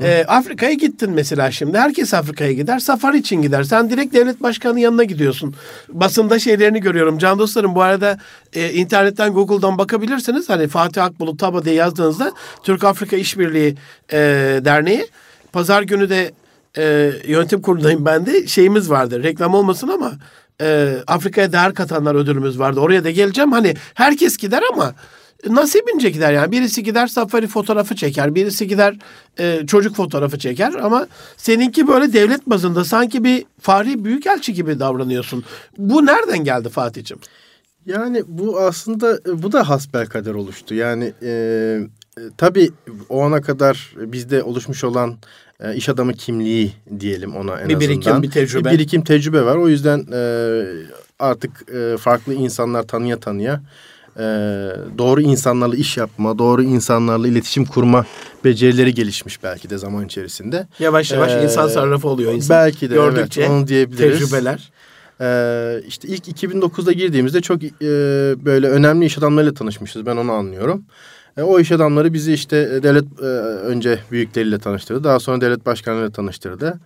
[0.03, 1.79] Ee, Afrika'ya gittin mesela şimdi.
[1.79, 2.79] Herkes Afrika'ya gider.
[2.79, 3.63] Safari için gider.
[3.63, 5.55] Sen direkt devlet başkanının yanına gidiyorsun.
[5.89, 7.19] Basında şeylerini görüyorum.
[7.19, 8.19] Can dostlarım bu arada
[8.53, 10.49] e, internetten Google'dan bakabilirsiniz.
[10.49, 13.77] Hani Fatih Akbulut Taba diye yazdığınızda Türk Afrika İşbirliği
[14.13, 14.19] e,
[14.65, 15.07] Derneği.
[15.53, 16.31] Pazar günü de
[16.79, 18.47] e, yönetim kurulundayım ben de.
[18.47, 19.23] Şeyimiz vardı.
[19.23, 20.13] Reklam olmasın ama
[20.61, 22.81] e, Afrika'ya değer katanlar ödülümüz vardı.
[22.81, 23.53] Oraya da geleceğim.
[23.53, 24.95] Hani herkes gider ama
[25.49, 26.53] nasibince gider yani.
[26.53, 28.35] Birisi gider safari fotoğrafı çeker.
[28.35, 28.97] Birisi gider
[29.39, 30.75] e, çocuk fotoğrafı çeker.
[30.75, 35.45] Ama seninki böyle devlet bazında sanki bir fahri büyükelçi gibi davranıyorsun.
[35.79, 37.21] Bu nereden geldi Fatih'ciğim?
[37.87, 40.75] Yani bu aslında bu da hasbelkader oluştu.
[40.75, 41.31] Yani e,
[42.19, 42.71] e, tabii
[43.09, 45.17] o ana kadar bizde oluşmuş olan
[45.61, 47.81] e, iş adamı kimliği diyelim ona en Bir azından.
[47.81, 48.69] birikim, bir tecrübe.
[48.69, 49.57] Bir birikim tecrübe var.
[49.57, 50.63] O yüzden e,
[51.19, 53.63] artık e, farklı insanlar tanıya tanıya
[54.17, 54.23] e,
[54.99, 58.07] doğru insanlarla iş yapma, doğru insanlarla iletişim kurma
[58.45, 60.67] becerileri gelişmiş belki de zaman içerisinde.
[60.79, 62.57] Yavaş yavaş Ee, insan sarrafı oluyor insan.
[62.57, 64.19] Belki de Gördükçe evet onu diyebiliriz.
[64.21, 64.71] tecrübeler.
[65.21, 67.69] Ee, işte ilk 2009'da girdiğimizde çok e,
[68.45, 70.07] böyle önemli iş adamlarıyla tanışmışız.
[70.07, 70.85] Ben onu anlıyorum.
[71.37, 73.25] E, o iş adamları bizi işte e, devlet e,
[73.67, 75.05] önce büyükleriyle tanıştırdı.
[75.05, 76.81] Daha sonra devlet başkanlarıyla tanıştırdı.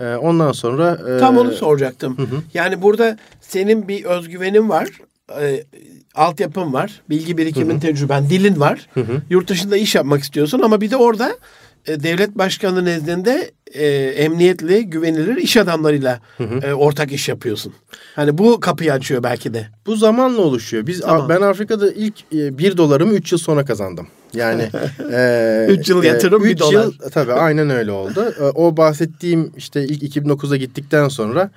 [0.00, 0.98] E, ondan sonra...
[1.16, 2.16] e, Tam onu soracaktım.
[2.54, 4.88] Yani burada senin bir özgüvenin var.
[5.40, 5.64] Ee,
[6.14, 8.88] altyapın var, bilgi birikimin, tecrüben, dilin var.
[9.30, 11.32] Yurt dışında iş yapmak istiyorsun ama bir de orada
[11.86, 16.20] e, devlet başkanı nezdinde e, emniyetli, güvenilir iş adamlarıyla
[16.62, 17.74] e, ortak iş yapıyorsun.
[18.16, 19.66] Hani bu kapıyı açıyor belki de.
[19.86, 20.86] Bu zamanla oluşuyor.
[20.86, 21.28] Biz Tamam.
[21.28, 24.08] ben Afrika'da ilk e, bir dolarımı 3 yıl sonra kazandım.
[24.34, 24.62] Yani
[25.12, 26.72] e, Üç yıl yatırım, bir üç dolar.
[26.72, 28.34] Yıl, tabii aynen öyle oldu.
[28.40, 31.50] E, o bahsettiğim işte ilk 2009'a gittikten sonra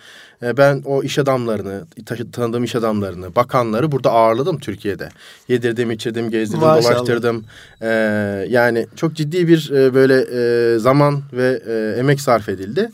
[0.44, 1.84] e, ben o iş adamlarını,
[2.32, 5.10] tanıdığım iş adamlarını, bakanları burada ağırladım Türkiye'de.
[5.48, 6.96] Yedirdim, içirdim, gezdirdim, Maşallah.
[6.96, 7.46] dolaştırdım.
[7.82, 7.88] E,
[8.50, 10.26] yani çok ciddi bir e, böyle
[10.76, 12.90] e, zaman ve e, emek sarf edildi.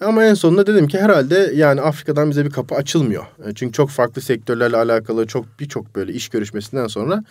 [0.00, 3.24] Ama en sonunda dedim ki herhalde yani Afrika'dan bize bir kapı açılmıyor.
[3.54, 7.24] Çünkü çok farklı sektörlerle alakalı çok birçok böyle iş görüşmesinden sonra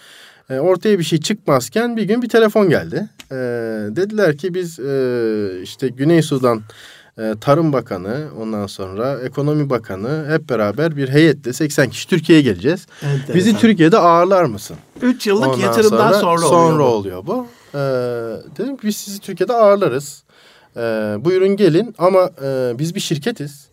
[0.49, 3.07] ortaya bir şey çıkmazken bir gün bir telefon geldi.
[3.95, 4.79] Dediler ki biz
[5.63, 6.62] işte Güney Sudan
[7.21, 12.88] e, Tarım Bakanı ondan sonra Ekonomi Bakanı hep beraber bir heyetle 80 kişi Türkiye'ye geleceğiz.
[13.01, 13.36] Enteresan.
[13.36, 14.77] Bizi Türkiye'de ağırlar mısın?
[15.01, 17.25] 3 yıllık Ondan yatırımdan sonra, sonra oluyor.
[17.27, 17.31] bu.
[17.34, 17.47] oluyor bu.
[17.73, 17.77] Ee,
[18.57, 20.23] dedim ki biz sizi Türkiye'de ağırlarız.
[20.77, 20.79] Ee,
[21.19, 23.67] buyurun gelin ama e, biz bir şirketiz.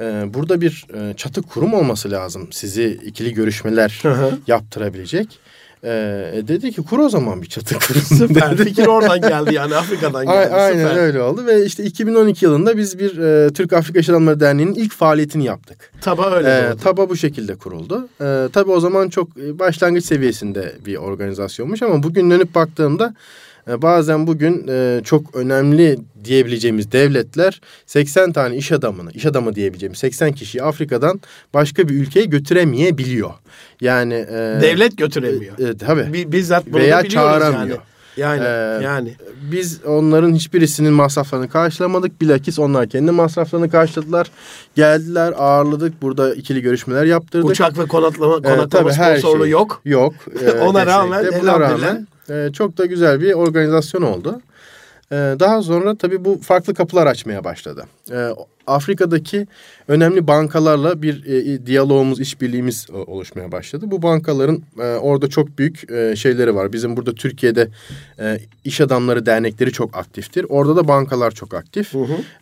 [0.00, 4.38] Ee, burada bir e, çatı kurum olması lazım sizi ikili görüşmeler Hı hı.
[4.46, 5.38] yaptırabilecek.
[5.84, 8.00] Ee, e, dedi ki kur o zaman bir çatı kurum.
[8.18, 8.58] Süper.
[8.58, 8.64] dedi.
[8.64, 10.54] Fikir oradan geldi yani Afrika'dan A- geldi.
[10.54, 11.02] Aynen Süper.
[11.02, 14.92] öyle oldu ve işte 2012 yılında biz bir e, Türk Afrika İş Adamları Derneği'nin ilk
[14.92, 15.90] faaliyetini yaptık.
[16.00, 16.80] Taba öyle Ee, oldu.
[16.82, 18.08] TABA bu şekilde kuruldu.
[18.20, 23.14] Ee, tabii o zaman çok e, başlangıç seviyesinde bir organizasyonmuş ama bugün dönüp baktığımda
[23.68, 29.98] e, bazen bugün e, çok önemli diyebileceğimiz devletler 80 tane iş adamını, iş adamı diyebileceğimiz
[29.98, 31.20] 80 kişiyi Afrika'dan
[31.54, 33.30] başka bir ülkeye götüremeyebiliyor.
[33.80, 35.58] Yani e, Devlet götüremiyor.
[35.58, 36.12] e, tabii.
[36.12, 37.60] Bi- bizzat bunu Veya çağıramıyor.
[37.68, 37.78] Yani.
[38.16, 39.14] Yani, Ee, yani.
[39.52, 42.20] Biz onların hiçbirisinin masraflarını karşılamadık.
[42.20, 44.30] Bilakis onlar kendi masraflarını karşıladılar.
[44.74, 46.02] Geldiler, ağırladık.
[46.02, 47.50] Burada ikili görüşmeler yaptırdık.
[47.50, 49.80] Uçak ve konaklama, Ee, konaklama tabii her sponsorluğu şey yok.
[49.84, 50.14] Yok.
[50.42, 51.26] Ee, Ona rağmen.
[51.42, 54.40] Buna rağmen e, çok da güzel bir organizasyon oldu.
[55.12, 57.84] Ee, daha sonra tabii bu farklı kapılar açmaya başladı.
[58.10, 58.28] Ee,
[58.66, 59.46] Afrika'daki
[59.88, 63.84] önemli bankalarla bir e, diyalogumuz, işbirliğimiz e, oluşmaya başladı.
[63.88, 66.72] Bu bankaların e, orada çok büyük e, şeyleri var.
[66.72, 67.68] Bizim burada Türkiye'de
[68.20, 70.46] e, iş adamları dernekleri çok aktiftir.
[70.48, 71.94] Orada da bankalar çok aktif.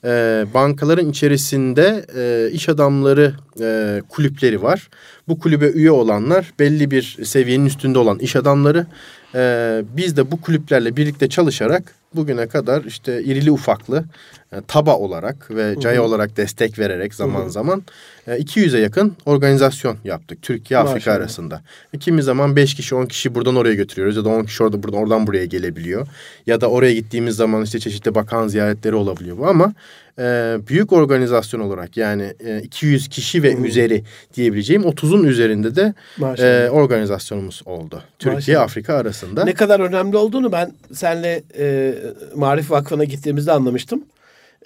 [0.05, 4.89] E, bankaların içerisinde e, iş adamları e, kulüpleri var.
[5.29, 8.87] Bu kulübe üye olanlar belli bir seviyenin üstünde olan iş adamları.
[9.35, 14.05] E, biz de bu kulüplerle birlikte çalışarak bugüne kadar işte irili ufaklı
[14.53, 17.83] e, TABA olarak ve CAYA olarak destek vererek zaman zaman
[18.27, 21.17] e, 200'e yakın organizasyon yaptık Türkiye Afrika Maşallah.
[21.17, 21.63] arasında.
[21.95, 24.83] E, Kimi zaman 5 kişi 10 kişi buradan oraya götürüyoruz ya da 10 kişi orada
[24.83, 26.07] buradan oradan buraya gelebiliyor.
[26.47, 29.73] Ya da oraya gittiğimiz zaman işte çeşitli bakan ziyaretleri olabiliyor bu ama
[30.19, 34.03] e, büyük organizasyon olarak yani e, 200 kişi ve üzeri
[34.35, 36.49] diyebileceğim 30'un üzerinde de Maşallah.
[36.49, 38.03] e, organizasyonumuz oldu.
[38.19, 38.63] Türkiye Maşallah.
[38.63, 39.45] Afrika arasında.
[39.45, 41.95] Ne kadar önemli olduğunu ben senle e,
[42.35, 44.05] Marif Vakfı'na gittiğimizde anlamıştım.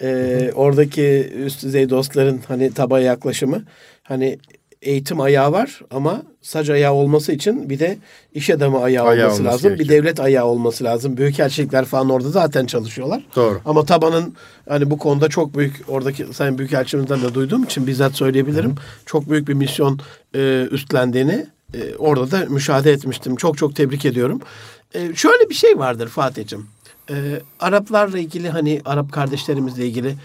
[0.01, 3.63] E, oradaki üst düzey dostların hani tabaya yaklaşımı
[4.03, 4.39] hani
[4.81, 7.97] eğitim ayağı var ama sac ayağı olması için bir de
[8.33, 9.71] iş adamı ayağı, Ayağı olması, olması lazım.
[9.71, 10.03] Bir gerekiyor.
[10.03, 11.17] devlet ayağı olması lazım.
[11.17, 13.25] Büyükelçilikler falan orada zaten çalışıyorlar.
[13.35, 13.61] Doğru.
[13.65, 14.33] Ama tabanın
[14.69, 18.75] hani bu konuda çok büyük oradaki Sayın Büyükelçimizden de duyduğum için bizzat söyleyebilirim.
[19.05, 19.99] Çok büyük bir misyon
[20.35, 23.35] e, üstlendiğini e, orada da müşahede etmiştim.
[23.35, 24.41] Çok çok tebrik ediyorum.
[24.93, 26.67] E, şöyle bir şey vardır Fatih'cim.
[27.09, 30.15] E, Araplarla ilgili hani Arap kardeşlerimizle ilgili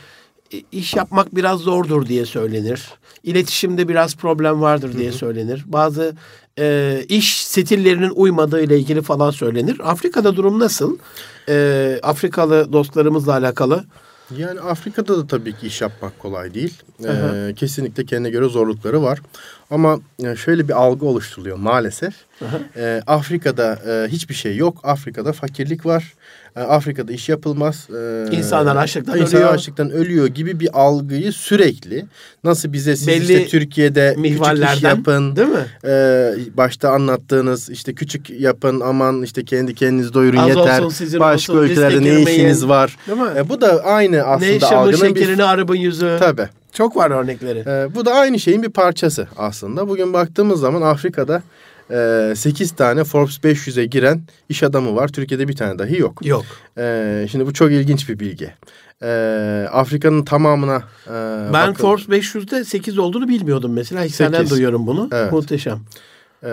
[0.53, 2.88] e, iş yapmak biraz zordur diye söylenir.
[3.23, 5.64] İletişimde biraz problem vardır diye söylenir.
[5.66, 6.16] Bazı
[6.59, 9.90] e, iş stillerinin uymadığı ile ilgili falan söylenir.
[9.90, 10.99] Afrika'da durum nasıl?
[11.49, 13.85] E, Afrikalı dostlarımızla alakalı.
[14.37, 16.83] Yani Afrika'da da tabii ki iş yapmak kolay değil.
[17.05, 19.19] Ee, kesinlikle kendine göre zorlukları var.
[19.70, 22.14] Ama e, şöyle bir algı oluşturuluyor maalesef.
[22.76, 24.80] Ee, Afrika'da e, hiçbir şey yok.
[24.83, 26.14] Afrika'da fakirlik var.
[26.56, 27.88] Ee, Afrika'da iş yapılmaz.
[27.90, 29.54] Ee, İnsanlar açlıktan insanlar ölüyor.
[29.54, 32.04] açlıktan ölüyor gibi bir algıyı sürekli
[32.44, 35.37] nasıl bize siz Belli işte Türkiye'de küçük iş yapın.
[35.37, 35.66] değil mi?
[35.85, 40.80] Ee, başta anlattığınız işte küçük yapın aman işte kendi kendinizi doyurun Az yeter.
[40.80, 42.26] olsun, sizin Başka olsun, ülkelerde ne girmeyin.
[42.26, 42.96] işiniz var?
[43.09, 43.28] Değil mi?
[43.37, 45.20] E, bu da aynı aslında ne algının bir...
[45.20, 46.16] şekerini arabın yüzü.
[46.20, 46.48] Tabii.
[46.72, 47.59] Çok var örnekleri.
[47.59, 49.88] E, bu da aynı şeyin bir parçası aslında.
[49.88, 51.42] Bugün baktığımız zaman Afrika'da
[51.90, 55.09] e, 8 tane Forbes 500'e giren iş adamı var.
[55.09, 56.26] Türkiye'de bir tane dahi yok.
[56.26, 56.44] Yok.
[56.78, 58.50] E, şimdi bu çok ilginç bir bilgi.
[59.02, 59.09] E,
[59.72, 64.04] Afrika'nın tamamına e, Ben bakın- Forbes 500'de 8 olduğunu bilmiyordum mesela.
[64.04, 65.09] İlk senden duyuyorum bunu.
[65.12, 65.33] Evet.
[65.33, 65.78] Muhteşem.
[66.42, 66.48] e,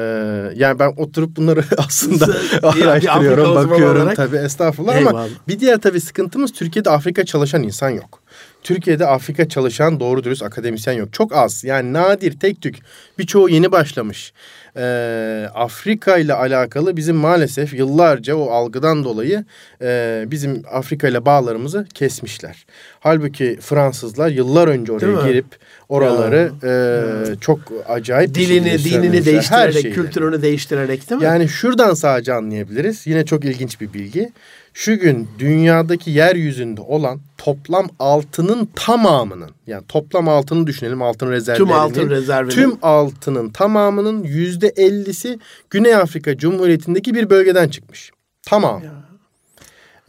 [0.55, 2.25] yani ben oturup bunları aslında
[2.63, 4.15] Afrika araştırıyorum, bakıyorum olarak.
[4.15, 5.27] tabii estağfurullah ama Eyvallah.
[5.47, 8.19] bir diğer tabii sıkıntımız Türkiye'de Afrika çalışan insan yok.
[8.63, 11.13] Türkiye'de Afrika çalışan doğru dürüst akademisyen yok.
[11.13, 12.75] Çok az yani nadir tek tük
[13.19, 14.33] birçoğu yeni başlamış.
[14.77, 19.45] Ee, Afrika ile alakalı bizim maalesef yıllarca o algıdan dolayı
[19.81, 22.65] e, bizim Afrika ile bağlarımızı kesmişler.
[22.99, 25.45] Halbuki Fransızlar yıllar önce oraya girip
[25.89, 29.17] oraları e, çok acayip Dilini, dinini.
[29.17, 29.93] Her değiştirerek, şeyleri.
[29.93, 31.25] kültürünü değiştirerek değil mi?
[31.25, 33.07] Yani şuradan sadece anlayabiliriz.
[33.07, 34.31] Yine çok ilginç bir bilgi.
[34.73, 41.67] Şu gün dünyadaki yeryüzünde olan toplam altının tamamının yani toplam altını düşünelim altın rezervlerinin.
[41.67, 42.55] Tüm altın rezervinin.
[42.55, 48.11] Tüm altının tamamının yüzde ellisi Güney Afrika Cumhuriyeti'ndeki bir bölgeden çıkmış.
[48.43, 48.81] Tamam.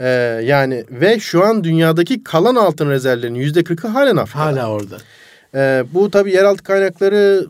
[0.01, 0.07] Ee,
[0.45, 4.45] yani ve şu an dünyadaki kalan altın rezervlerinin yüzde kırkı halen Afrika'da.
[4.45, 4.97] Hala orada.
[5.55, 7.47] Ee, bu tabii yeraltı kaynakları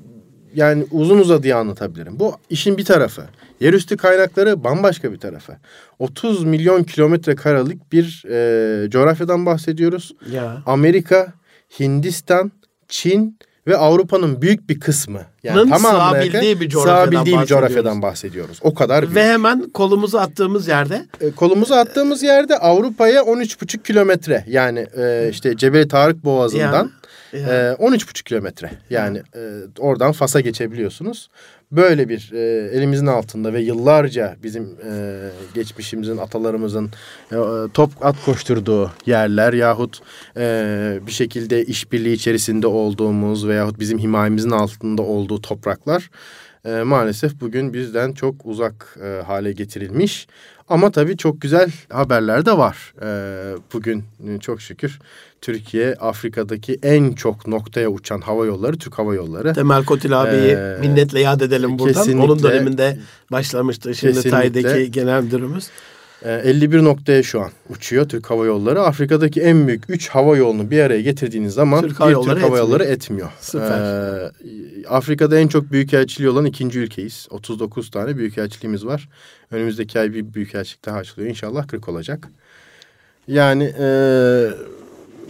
[0.54, 2.18] yani uzun uzadıya anlatabilirim.
[2.18, 3.22] Bu işin bir tarafı.
[3.60, 5.56] Yerüstü kaynakları bambaşka bir tarafı.
[5.98, 10.14] 30 milyon kilometre karelik bir e, coğrafyadan bahsediyoruz.
[10.32, 10.62] Ya.
[10.66, 11.32] Amerika,
[11.80, 12.52] Hindistan,
[12.88, 15.20] Çin ve Avrupa'nın büyük bir kısmı.
[15.44, 17.48] Nın tamamına sığabildiği bir coğrafyadan sığabildiği bir bahsediyoruz.
[17.48, 18.58] coğrafyadan bahsediyoruz.
[18.62, 19.16] O kadar büyük.
[19.16, 25.56] Ve hemen kolumuzu attığımız yerde E, kolumuzu attığımız yerde Avrupa'ya 13,5 kilometre yani e, işte
[25.56, 26.90] Cebeli Tarık Boğazı'ndan
[27.32, 29.40] Ya, e, 13,5 kilometre yani e,
[29.78, 31.28] oradan Fas'a geçebiliyorsunuz.
[31.72, 35.18] Böyle bir e, elimizin altında ve yıllarca bizim e,
[35.54, 36.90] geçmişimizin atalarımızın
[37.32, 37.36] e,
[37.74, 40.00] top at koşturduğu yerler yahut
[40.36, 46.10] e, bir şekilde işbirliği içerisinde olduğumuz veyahut bizim himayemizin altında olduğu topraklar
[46.64, 50.28] e, maalesef bugün bizden çok uzak e, hale getirilmiş.
[50.70, 52.94] Ama tabii çok güzel haberler de var.
[53.02, 53.08] E,
[53.72, 54.04] bugün
[54.40, 54.98] çok şükür
[55.40, 59.54] Türkiye Afrika'daki en çok noktaya uçan hava yolları Türk Hava Yolları.
[59.54, 62.18] Temel Kotil abiyi Ee, minnetle yad edelim buradan.
[62.18, 62.98] Onun döneminde
[63.32, 63.94] başlamıştı.
[63.94, 64.30] Şimdi.
[64.30, 65.70] TAY'deki genel müdürümüz.
[66.22, 68.80] E, 51 noktaya şu an uçuyor Türk Hava Yolları.
[68.80, 72.44] Afrika'daki en büyük 3 hava yolunu bir araya getirdiğiniz zaman Türk Hava bir Yolları Türk
[72.44, 72.68] Hava etmiyor.
[72.68, 73.28] Yolları etmiyor.
[73.40, 73.80] Süper.
[73.80, 77.26] E, Afrika'da en çok büyükelçiliği olan ikinci ülkeyiz.
[77.30, 79.08] 39 tane büyükelçiliğimiz var.
[79.50, 81.30] Önümüzdeki ay bir büyükelçilik daha açılıyor.
[81.30, 82.28] İnşallah 40 olacak.
[83.28, 83.88] Yani e,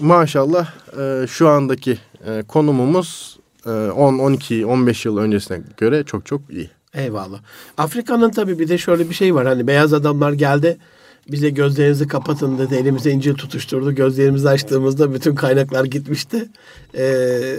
[0.00, 6.40] maşallah e, şu andaki e, konumumuz e, 10, 12, 15 yıl öncesine göre çok çok
[6.50, 6.70] iyi.
[6.98, 7.40] Eyvallah.
[7.78, 9.46] Afrika'nın tabii bir de şöyle bir şey var.
[9.46, 10.78] Hani beyaz adamlar geldi
[11.30, 12.74] bize gözlerinizi kapatın dedi.
[12.74, 13.94] Elimize incil tutuşturdu.
[13.94, 16.48] Gözlerimizi açtığımızda bütün kaynaklar gitmişti.
[16.94, 17.56] Ee,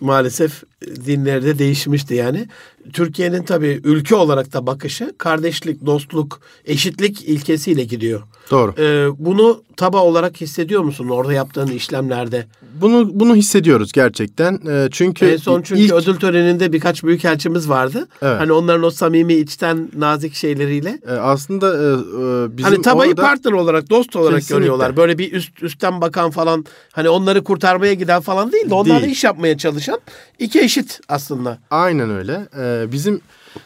[0.00, 0.62] maalesef
[1.06, 2.48] dinleri de değişmişti yani.
[2.92, 8.22] Türkiye'nin tabii ülke olarak da bakışı kardeşlik, dostluk, eşitlik ilkesiyle gidiyor.
[8.50, 8.74] Doğru.
[8.78, 12.46] Ee, bunu taba olarak hissediyor musun orada yaptığın işlemlerde?
[12.80, 14.60] Bunu bunu hissediyoruz gerçekten.
[14.68, 18.08] E, çünkü en son çünkü ilk- ödül töreninde birkaç büyükelçimiz vardı.
[18.22, 18.40] Evet.
[18.40, 20.98] Hani onların o samimi içten nazik şeyleriyle.
[21.08, 24.58] E, aslında e, e, bizim hani tabayı orada partner olarak, dost olarak Kesinlikle.
[24.58, 24.96] görüyorlar.
[24.96, 29.12] Böyle bir üst üstten bakan falan hani onları kurtarmaya giden falan değil de onlarla Değil.
[29.12, 30.00] iş yapmaya çalışan
[30.38, 31.58] iki eşit aslında.
[31.70, 32.48] aynen öyle.
[32.58, 33.20] E, bizim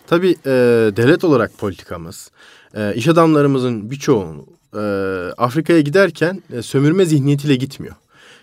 [0.06, 0.50] tabii e,
[0.96, 2.30] devlet olarak politikamız,
[2.74, 4.78] e, iş adamlarımızın birçoğu e,
[5.38, 7.94] Afrika'ya giderken e, sömürme zihniyetiyle gitmiyor.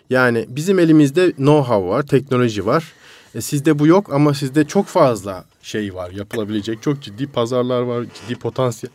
[0.09, 2.93] Yani bizim elimizde know-how var, teknoloji var.
[3.35, 8.05] E, sizde bu yok ama sizde çok fazla şey var, yapılabilecek çok ciddi pazarlar var,
[8.13, 8.93] ciddi potansiyel.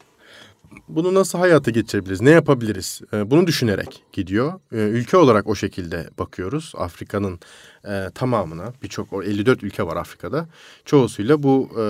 [0.88, 2.20] Bunu nasıl hayata geçirebiliriz?
[2.20, 3.00] Ne yapabiliriz?
[3.12, 4.52] E, bunu düşünerek gidiyor.
[4.72, 6.72] E, ülke olarak o şekilde bakıyoruz.
[6.76, 7.40] Afrika'nın
[7.88, 10.46] e, tamamına birçok o 54 ülke var Afrika'da.
[10.84, 11.84] Çoğusuyla bu e,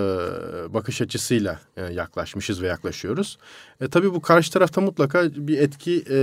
[0.74, 3.38] bakış açısıyla e, yaklaşmışız ve yaklaşıyoruz.
[3.81, 6.14] E, tabii bu karşı tarafta mutlaka bir etki e,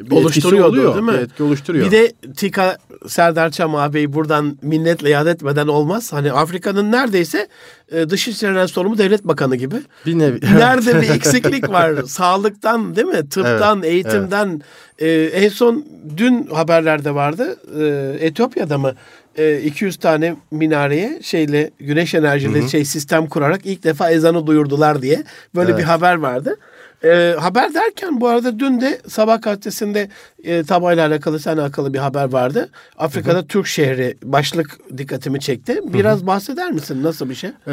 [0.00, 0.94] etkisi Oluşturuyordu, oluyor.
[0.94, 1.12] değil mi?
[1.12, 1.86] Bir etki oluşturuyor.
[1.86, 6.12] Bir de Tika Serdar Çam ağabeyi buradan minnetle yad etmeden olmaz.
[6.12, 7.48] Hani Afrika'nın neredeyse
[7.92, 9.76] e, Dışişleri Sorumlu Devlet Bakanı gibi.
[10.06, 10.40] bir nevi.
[10.42, 12.02] Nerede bir eksiklik var?
[12.06, 13.28] Sağlıktan değil mi?
[13.28, 14.62] Tıptan, Evet, eğitimden.
[14.98, 15.84] Ee, en son
[16.16, 17.56] dün haberlerde vardı.
[17.80, 18.94] Ee, Etiyopya'da mı?
[19.38, 25.24] Ee, 200 tane minareye şeyle güneş enerjili şey sistem kurarak ilk defa ezanı duyurdular diye
[25.54, 25.78] böyle Evet.
[25.80, 26.56] bir haber vardı.
[27.04, 30.08] Ee, haber derken bu arada dün de Sabah gazetesinde
[30.44, 32.68] e, tabayla alakalı seninle alakalı bir haber vardı.
[32.98, 35.80] Afrika'da Türk şehri başlık dikkatimi çekti.
[35.84, 37.02] Biraz bahseder misin?
[37.02, 37.50] Nasıl bir şey?
[37.68, 37.72] Ee,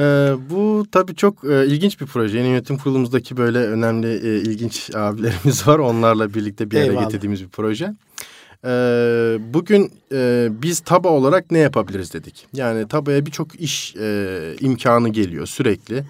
[0.49, 2.37] bu tabii çok e, ilginç bir proje.
[2.37, 5.79] Yeni yönetim kurulumuzdaki böyle önemli e, ilginç abilerimiz var.
[5.79, 7.05] Onlarla birlikte bir Eyvallah.
[7.05, 7.93] getirdiğimiz bir proje.
[8.65, 12.47] Ee, bugün e, biz TABA olarak ne yapabiliriz dedik.
[12.53, 16.03] Yani TABA'ya birçok iş e, imkanı geliyor sürekli.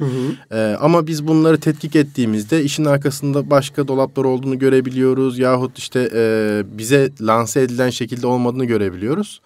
[0.52, 5.40] Ee, ama biz bunları tetkik ettiğimizde işin arkasında başka dolaplar olduğunu görebiliyoruz.
[5.40, 9.42] Yahut işte e, bize lanse edilen şekilde olmadığını görebiliyoruz.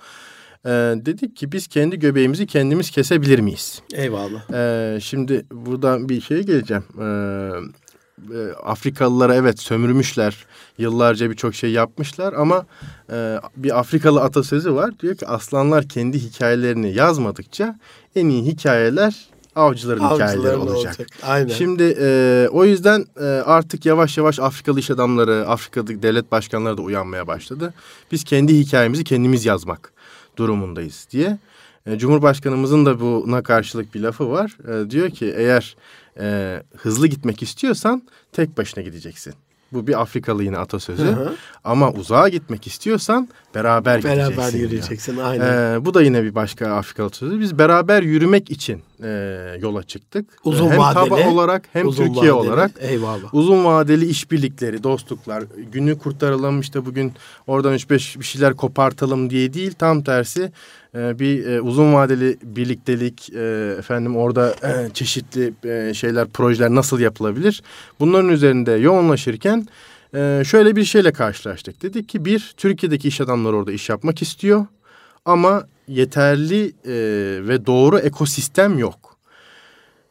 [0.65, 0.69] Ee,
[1.05, 3.81] dedik ki biz kendi göbeğimizi kendimiz kesebilir miyiz?
[3.93, 4.53] Eyvallah.
[4.53, 6.83] Ee, şimdi buradan bir şeye geleceğim.
[7.01, 7.85] Ee,
[8.34, 10.45] e, Afrikalılara evet sömürmüşler.
[10.78, 12.65] Yıllarca birçok şey yapmışlar ama
[13.12, 14.99] e, bir Afrikalı atasözü var.
[14.99, 17.80] Diyor ki aslanlar kendi hikayelerini yazmadıkça
[18.15, 20.75] en iyi hikayeler avcıların, Avcıların hikayeleri olacak.
[20.75, 21.08] olacak.
[21.23, 21.47] Aynen.
[21.47, 26.82] Şimdi e, o yüzden e, artık yavaş yavaş Afrikalı iş adamları, Afrika'daki devlet başkanları da
[26.82, 27.73] uyanmaya başladı.
[28.12, 29.93] Biz kendi hikayemizi kendimiz yazmak
[30.38, 31.38] durumundayız diye.
[31.86, 34.58] E, Cumhurbaşkanımızın da buna karşılık bir lafı var.
[34.67, 35.75] E, diyor ki eğer
[36.19, 39.34] e, hızlı gitmek istiyorsan tek başına gideceksin.
[39.71, 41.04] Bu bir Afrikalı yine atasözü.
[41.04, 41.36] Hı hı.
[41.63, 44.63] Ama uzağa gitmek istiyorsan beraber, Beraber diyor.
[44.63, 45.17] yürüyeceksin.
[45.17, 45.75] Aynen.
[45.75, 47.39] Ee, bu da yine bir başka Afrikalı sözü.
[47.39, 49.09] Biz beraber yürümek için e,
[49.61, 50.25] yola çıktık.
[50.43, 52.49] Uzun hem vadeli, taba olarak hem Uzun Türkiye vadeli.
[52.49, 53.33] olarak Eyvallah.
[53.33, 57.13] uzun vadeli işbirlikleri, dostluklar, günü kurtaralım işte bugün
[57.47, 59.73] oradan 3-5 bir şeyler kopartalım diye değil.
[59.79, 60.51] Tam tersi
[60.95, 66.99] e, bir e, uzun vadeli birliktelik, e, efendim orada e, çeşitli e, şeyler, projeler nasıl
[66.99, 67.63] yapılabilir?
[67.99, 69.67] Bunların üzerinde yoğunlaşırken
[70.15, 71.82] e, şöyle bir şeyle karşılaştık.
[71.82, 74.65] Dedik ki bir, Türkiye'deki iş adamları orada iş yapmak istiyor
[75.25, 76.93] ama yeterli e,
[77.47, 79.15] ve doğru ekosistem yok.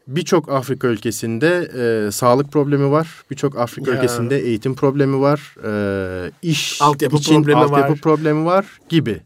[0.07, 3.09] Birçok Afrika ülkesinde e, sağlık problemi var.
[3.31, 3.97] Birçok Afrika Ya.
[3.97, 5.55] ülkesinde eğitim problemi var.
[5.65, 7.99] E, iş Altyapı için problemi altyapı var.
[8.01, 9.21] problemi var gibi.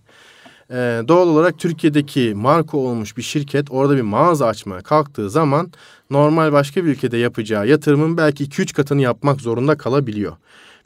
[0.70, 5.72] E, doğal olarak Türkiye'deki marka olmuş bir şirket orada bir mağaza açmaya kalktığı zaman
[6.11, 10.37] normal başka bir ülkede yapacağı yatırımın belki 2-3 katını yapmak zorunda kalabiliyor.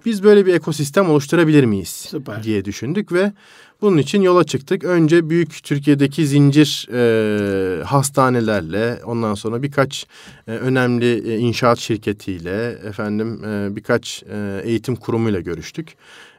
[0.04, 2.42] Biz böyle bir ekosistem oluşturabilir miyiz Süper.
[2.42, 3.32] diye düşündük ve
[3.80, 4.84] bunun için yola çıktık.
[4.84, 10.06] Önce büyük Türkiye'deki zincir e, hastanelerle ondan sonra birkaç
[10.48, 15.88] e, önemli e, inşaat şirketiyle efendim e, birkaç e, eğitim kurumuyla görüştük.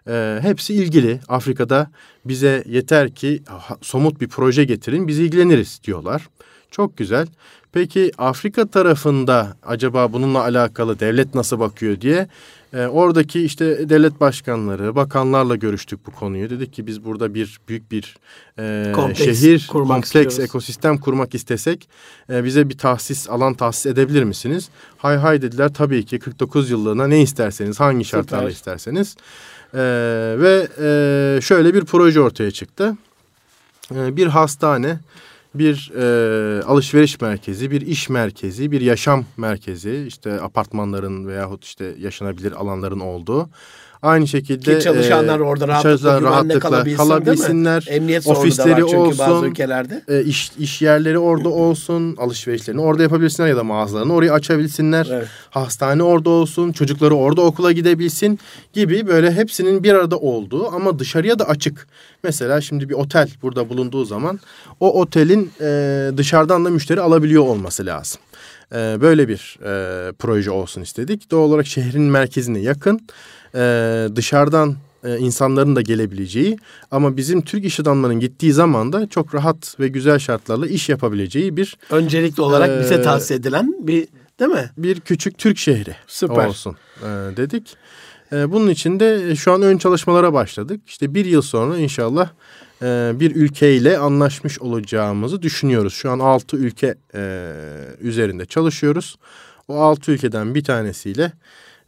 [0.08, 1.92] E, hepsi ilgili Afrika'da
[2.26, 3.44] bize yeter ki
[3.82, 6.28] somut bir proje getirin biz ilgileniriz diyorlar.
[6.72, 7.28] Çok güzel.
[7.72, 12.28] Peki Afrika tarafında acaba bununla alakalı devlet nasıl bakıyor diye
[12.74, 16.50] e, oradaki işte devlet başkanları, bakanlarla görüştük bu konuyu.
[16.50, 18.18] Dedik ki biz burada bir büyük bir
[18.60, 20.40] e, Kompleks şehir, kompleks istiyoruz.
[20.40, 21.90] ekosistem kurmak istesek
[22.30, 24.70] e, bize bir tahsis, alan tahsis edebilir misiniz?
[24.98, 28.56] Hay hay dediler tabii ki 49 yıllığına ne isterseniz, hangi şartlarla Süper.
[28.56, 29.16] isterseniz.
[29.74, 29.80] E,
[30.40, 32.98] ve e, şöyle bir proje ortaya çıktı.
[33.96, 35.00] E, bir hastane,
[35.56, 42.52] bir e, alışveriş merkezi, bir iş merkezi, bir yaşam merkezi, işte apartmanların veyahut işte yaşanabilir
[42.52, 43.50] alanların olduğu.
[44.04, 47.86] Aynı şekilde Ki çalışanlar e, orada rahatlıkla, rahatlıkla kalabilsin, kalabilsinler.
[47.90, 50.04] Emniyet ofisleri çünkü olsun, bazı ülkelerde.
[50.08, 55.08] e, iş, iş yerleri orada olsun, alışverişlerini orada yapabilsinler ya da mağazalarını oraya açabilsinler.
[55.12, 55.28] Evet.
[55.50, 58.40] Hastane orada olsun, çocukları orada okula gidebilsin
[58.74, 61.88] gibi böyle hepsinin bir arada olduğu ama dışarıya da açık.
[62.24, 64.40] Mesela şimdi bir otel burada bulunduğu zaman
[64.80, 68.22] o otelin e, dışarıdan da müşteri alabiliyor olması lazım.
[68.72, 71.32] E, böyle bir e, proje olsun istedik.
[71.32, 73.00] Doğal olarak şehrin merkezine yakın
[73.56, 76.58] e, dışarıdan e, insanların da gelebileceği
[76.92, 81.58] ama bizim Türk iş adamlarının gittiği zaman da çok rahat ve güzel şartlarla iş yapabileceği
[81.58, 84.08] bir Öncelikli olarak bize Ee, tahsis edilen bir
[84.40, 84.70] değil mi?
[84.78, 86.48] bir küçük Türk şehri Süper.
[86.48, 87.76] olsun e, dedik.
[88.32, 90.82] E, bunun için de şu an ön çalışmalara başladık.
[90.88, 92.30] İşte bir yıl sonra inşallah
[92.84, 95.94] e, bir ülkeyle anlaşmış olacağımızı düşünüyoruz.
[95.94, 97.52] Şu an altı ülke e,
[98.02, 99.16] üzerinde çalışıyoruz.
[99.68, 101.32] O altı ülkeden bir tanesiyle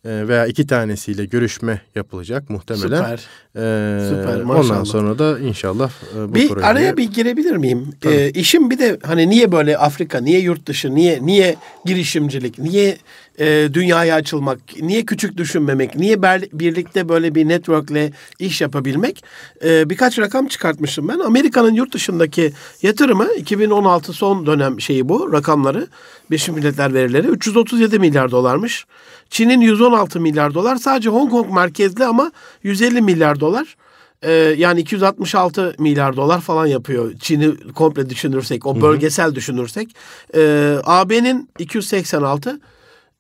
[0.06, 2.98] e, veya iki tanesiyle görüşme yapılacak muhtemelen.
[2.98, 3.14] Süper.
[3.56, 4.86] E, Süper, Ondan maşallah.
[4.86, 5.90] sonra da inşallah
[6.30, 7.88] bu Bir projeye- araya bir girebilir miyim?
[8.02, 8.14] Tabii.
[8.14, 11.56] Ee, işim bir de hani niye böyle Afrika, niye yurt dışı, niye niye
[11.86, 12.98] girişimcilik, niye
[13.40, 19.24] e, dünyaya açılmak, niye küçük düşünmemek, niye ber- birlikte böyle bir networkle iş yapabilmek?
[19.64, 21.20] Ee, birkaç rakam çıkartmışım ben.
[21.20, 25.88] Amerika'nın yurt dışındaki yatırımı 2016 son dönem şeyi bu rakamları.
[26.32, 28.86] Birleşmiş Milletler verileri 337 milyar dolarmış.
[29.30, 32.32] Çin'in 116 milyar dolar sadece Hong Kong merkezli ama
[32.64, 33.76] 150 milyar dolar.
[34.22, 39.96] Ee, yani 266 milyar dolar falan yapıyor Çin'i komple düşünürsek, o bölgesel düşünürsek.
[40.36, 42.60] Ee, AB'nin 286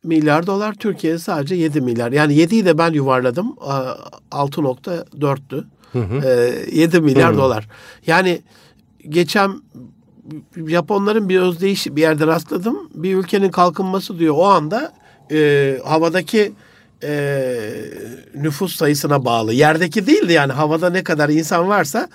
[0.05, 2.11] milyar dolar, Türkiye sadece 7 milyar.
[2.11, 3.55] Yani 7'yi de ben yuvarladım.
[3.61, 3.93] Aa,
[4.31, 5.63] 6.4'tü.
[6.25, 7.67] Ee, 7 milyar dolar.
[8.07, 8.41] Yani
[9.09, 9.61] geçen
[10.67, 12.89] Japonların bir özdeyişi bir yerde rastladım.
[12.93, 14.93] Bir ülkenin kalkınması diyor o anda
[15.31, 16.51] e, havadaki
[17.05, 17.59] e,
[18.35, 19.53] nüfus sayısına bağlı.
[19.53, 22.09] Yerdeki değildi yani havada ne kadar insan varsa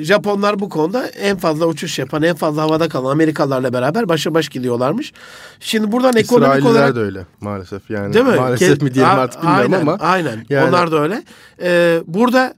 [0.00, 4.48] Japonlar bu konuda en fazla uçuş yapan, en fazla havada kalan Amerikalılarla beraber başa baş
[4.48, 5.12] gidiyorlarmış.
[5.60, 8.14] Şimdi buradan ekonomik olarak de öyle maalesef yani.
[8.14, 8.36] Değil mi?
[8.36, 9.96] Maalesef Ke- mi diyelim artık bilmiyorum aynen, ama.
[10.00, 10.46] Aynen.
[10.48, 11.22] yani- Onlar da öyle.
[11.62, 12.54] Ee, burada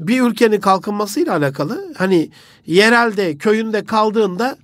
[0.00, 2.30] bir ülkenin kalkınmasıyla alakalı hani
[2.66, 4.56] yerelde köyünde kaldığında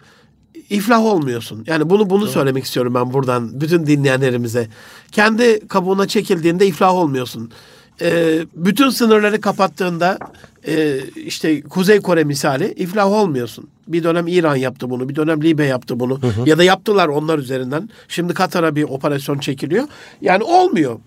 [0.71, 1.65] iflah olmuyorsun.
[1.67, 4.69] Yani bunu bunu söylemek istiyorum ben buradan bütün dinleyenlerimize.
[5.13, 7.51] Kendi kabuğuna çekildiğinde iflah olmuyorsun.
[8.01, 10.19] E, bütün sınırları kapattığında
[10.67, 13.69] e, işte Kuzey Kore misali iflah olmuyorsun.
[13.89, 17.91] Bir dönem İran yaptı bunu, bir dönem Libya yaptı bunu ya da yaptılar onlar üzerinden.
[18.09, 19.85] Şimdi Katar'a bir operasyon çekiliyor.
[20.21, 20.99] Yani olmuyor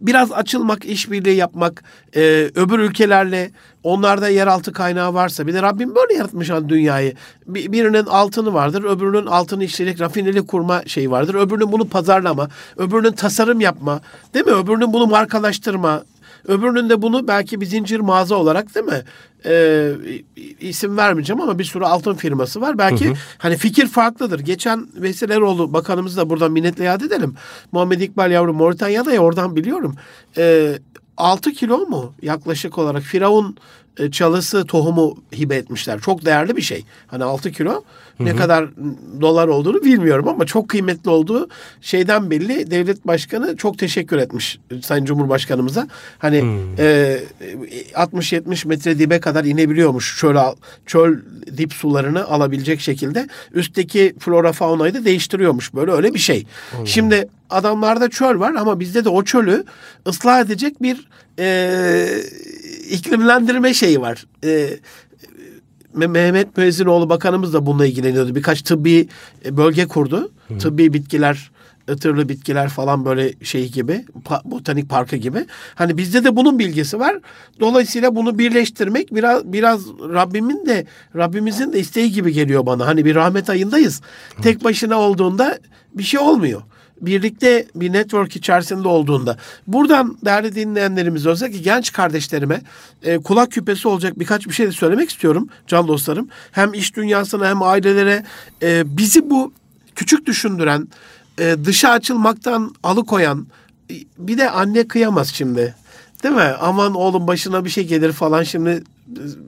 [0.00, 1.84] biraz açılmak, işbirliği yapmak,
[2.16, 3.50] e, öbür ülkelerle
[3.82, 7.14] onlarda yeraltı kaynağı varsa bir de Rabbim böyle yaratmış an dünyayı.
[7.46, 11.34] Bir, birinin altını vardır, öbürünün altını işleyerek rafineli kurma şeyi vardır.
[11.34, 14.00] Öbürünün bunu pazarlama, öbürünün tasarım yapma,
[14.34, 14.52] değil mi?
[14.52, 16.02] Öbürünün bunu markalaştırma,
[16.46, 19.02] Öbürünün de bunu belki bir zincir mağaza olarak değil mi?
[19.46, 19.92] Ee,
[20.60, 22.78] isim vermeyeceğim ama bir sürü altın firması var.
[22.78, 23.16] Belki hı hı.
[23.38, 24.40] hani fikir farklıdır.
[24.40, 27.34] Geçen Veysel Eroğlu bakanımızı da buradan minnetle yad edelim.
[27.72, 29.94] Muhammed İkbal yavrum Moritanya'da ya oradan biliyorum.
[30.36, 30.78] Ee,
[31.16, 33.56] 6 kilo mu yaklaşık olarak Firavun
[34.10, 36.00] çalısı tohumu hibe etmişler.
[36.00, 36.84] Çok değerli bir şey.
[37.06, 37.84] Hani 6 kilo
[38.20, 38.68] ne kadar
[39.20, 41.48] dolar olduğunu bilmiyorum ama çok kıymetli olduğu
[41.80, 42.70] şeyden belli.
[42.70, 45.88] Devlet başkanı çok teşekkür etmiş Sayın Cumhurbaşkanımıza.
[46.18, 46.44] Hani
[46.78, 47.20] e,
[47.94, 50.36] 60-70 metre dibe kadar inebiliyormuş çöl,
[50.86, 51.18] çöl
[51.56, 53.28] dip sularını alabilecek şekilde.
[53.52, 56.46] Üstteki flora faunayı da değiştiriyormuş böyle öyle bir şey.
[56.76, 56.86] Allah.
[56.86, 59.64] Şimdi adamlarda çöl var ama bizde de o çölü
[60.08, 62.06] ıslah edecek bir e,
[62.90, 64.26] iklimlendirme şeyi var.
[64.44, 64.70] E,
[65.94, 68.34] Mehmet Müezzinoğlu Bakanımız da bununla ilgileniyordu.
[68.34, 69.08] Birkaç tıbbi
[69.44, 70.32] e, bölge kurdu.
[70.48, 70.58] Hı.
[70.58, 71.50] Tıbbi bitkiler,
[71.90, 74.04] ıtırlı bitkiler falan böyle şey gibi,
[74.44, 75.46] botanik parkı gibi.
[75.74, 77.18] Hani bizde de bunun bilgisi var.
[77.60, 80.86] Dolayısıyla bunu birleştirmek biraz biraz Rabbimin de
[81.16, 82.86] Rabbimizin de isteği gibi geliyor bana.
[82.86, 84.00] Hani bir rahmet ayındayız.
[84.34, 84.44] Evet.
[84.44, 85.58] Tek başına olduğunda
[85.94, 86.62] bir şey olmuyor
[87.00, 89.36] birlikte bir network içerisinde olduğunda.
[89.66, 92.60] Buradan değerli dinleyenlerimiz özellikle genç kardeşlerime
[93.02, 96.28] e, kulak küpesi olacak birkaç bir şey de söylemek istiyorum can dostlarım.
[96.52, 98.24] Hem iş dünyasına hem ailelere
[98.62, 99.52] e, bizi bu
[99.94, 100.88] küçük düşündüren,
[101.38, 103.46] e, dışa açılmaktan alıkoyan
[104.18, 105.74] bir de anne kıyamaz şimdi.
[106.22, 106.54] Değil mi?
[106.60, 108.82] Aman oğlum başına bir şey gelir falan şimdi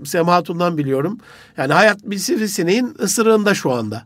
[0.04, 1.18] Sema Hatun'dan biliyorum.
[1.56, 4.04] Yani hayat bir sivrisineğin ısırığında şu anda.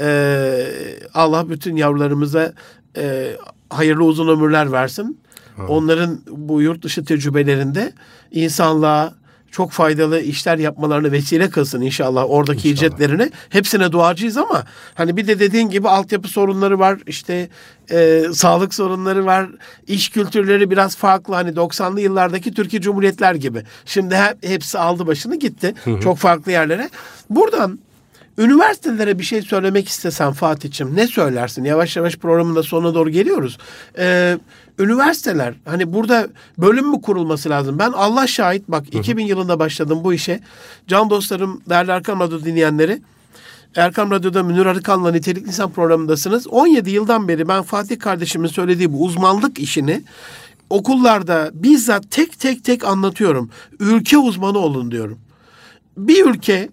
[0.00, 0.66] Ee,
[1.14, 2.52] Allah bütün yavrularımıza
[2.96, 3.36] e,
[3.70, 5.20] hayırlı uzun ömürler versin.
[5.58, 5.70] Evet.
[5.70, 7.92] Onların bu yurt dışı tecrübelerinde
[8.30, 9.14] insanlığa
[9.52, 12.88] çok faydalı işler yapmalarını vesile kılsın inşallah oradaki inşallah.
[12.88, 13.30] icetlerini.
[13.48, 14.64] Hepsine duacıyız ama
[14.94, 16.98] hani bir de dediğin gibi altyapı sorunları var.
[17.06, 17.48] işte
[17.90, 19.48] e, sağlık sorunları var.
[19.86, 21.34] iş kültürleri biraz farklı.
[21.34, 23.62] Hani 90'lı yıllardaki Türkiye Cumhuriyetler gibi.
[23.84, 25.74] Şimdi hep, hepsi aldı başını gitti.
[25.84, 26.00] Hı hı.
[26.00, 26.90] Çok farklı yerlere.
[27.30, 27.78] Buradan
[28.38, 31.64] Üniversitelere bir şey söylemek istesen Fatih'im ne söylersin?
[31.64, 33.58] Yavaş yavaş programın da sonuna doğru geliyoruz.
[33.98, 34.38] Ee,
[34.78, 36.28] üniversiteler hani burada
[36.58, 37.78] bölüm mü kurulması lazım?
[37.78, 38.98] Ben Allah şahit bak Hı-hı.
[38.98, 40.40] 2000 yılında başladım bu işe.
[40.88, 43.02] Can dostlarım, değerli Erkam Radyo dinleyenleri.
[43.76, 46.46] Erkam Radyo'da Münir Arıkan'la Nitelikli İnsan programındasınız.
[46.46, 50.02] 17 yıldan beri ben Fatih kardeşimin söylediği bu uzmanlık işini
[50.70, 53.50] okullarda bizzat tek tek tek anlatıyorum.
[53.80, 55.18] Ülke uzmanı olun diyorum.
[55.96, 56.68] Bir ülke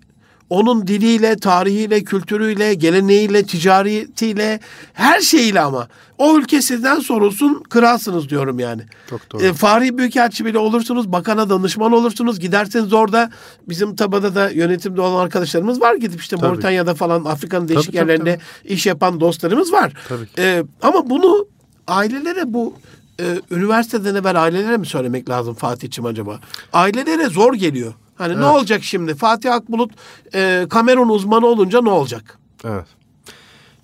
[0.50, 4.60] onun diliyle, tarihiyle, kültürüyle, geleneğiyle, ticaretiyle,
[4.94, 5.88] her şeyiyle ama.
[6.18, 8.82] O ülke sizden sorulsun, kralsınız diyorum yani.
[9.10, 9.44] Çok doğru.
[9.44, 12.40] E, Fahri Büyükelçi bile olursunuz, bakana danışman olursunuz.
[12.40, 13.30] Giderseniz orada
[13.70, 15.96] bizim tabada da yönetimde olan arkadaşlarımız var.
[15.96, 16.48] Gidip işte tabii.
[16.48, 18.74] Moritanya'da falan Afrika'nın değişik tabii, yerlerinde tabii.
[18.74, 19.94] iş yapan dostlarımız var.
[20.08, 21.48] Tabii E, ama bunu
[21.88, 22.74] ailelere bu
[23.22, 26.40] e, üniversiteden evvel ailelere mi söylemek lazım Fatih'ciğim acaba?
[26.74, 27.94] Ailelere zor geliyor.
[28.20, 28.42] Hani evet.
[28.44, 29.16] ne olacak şimdi?
[29.16, 29.92] Fatih Akbulut
[30.36, 32.40] e, Kamerun uzmanı olunca ne olacak?
[32.64, 32.86] Evet.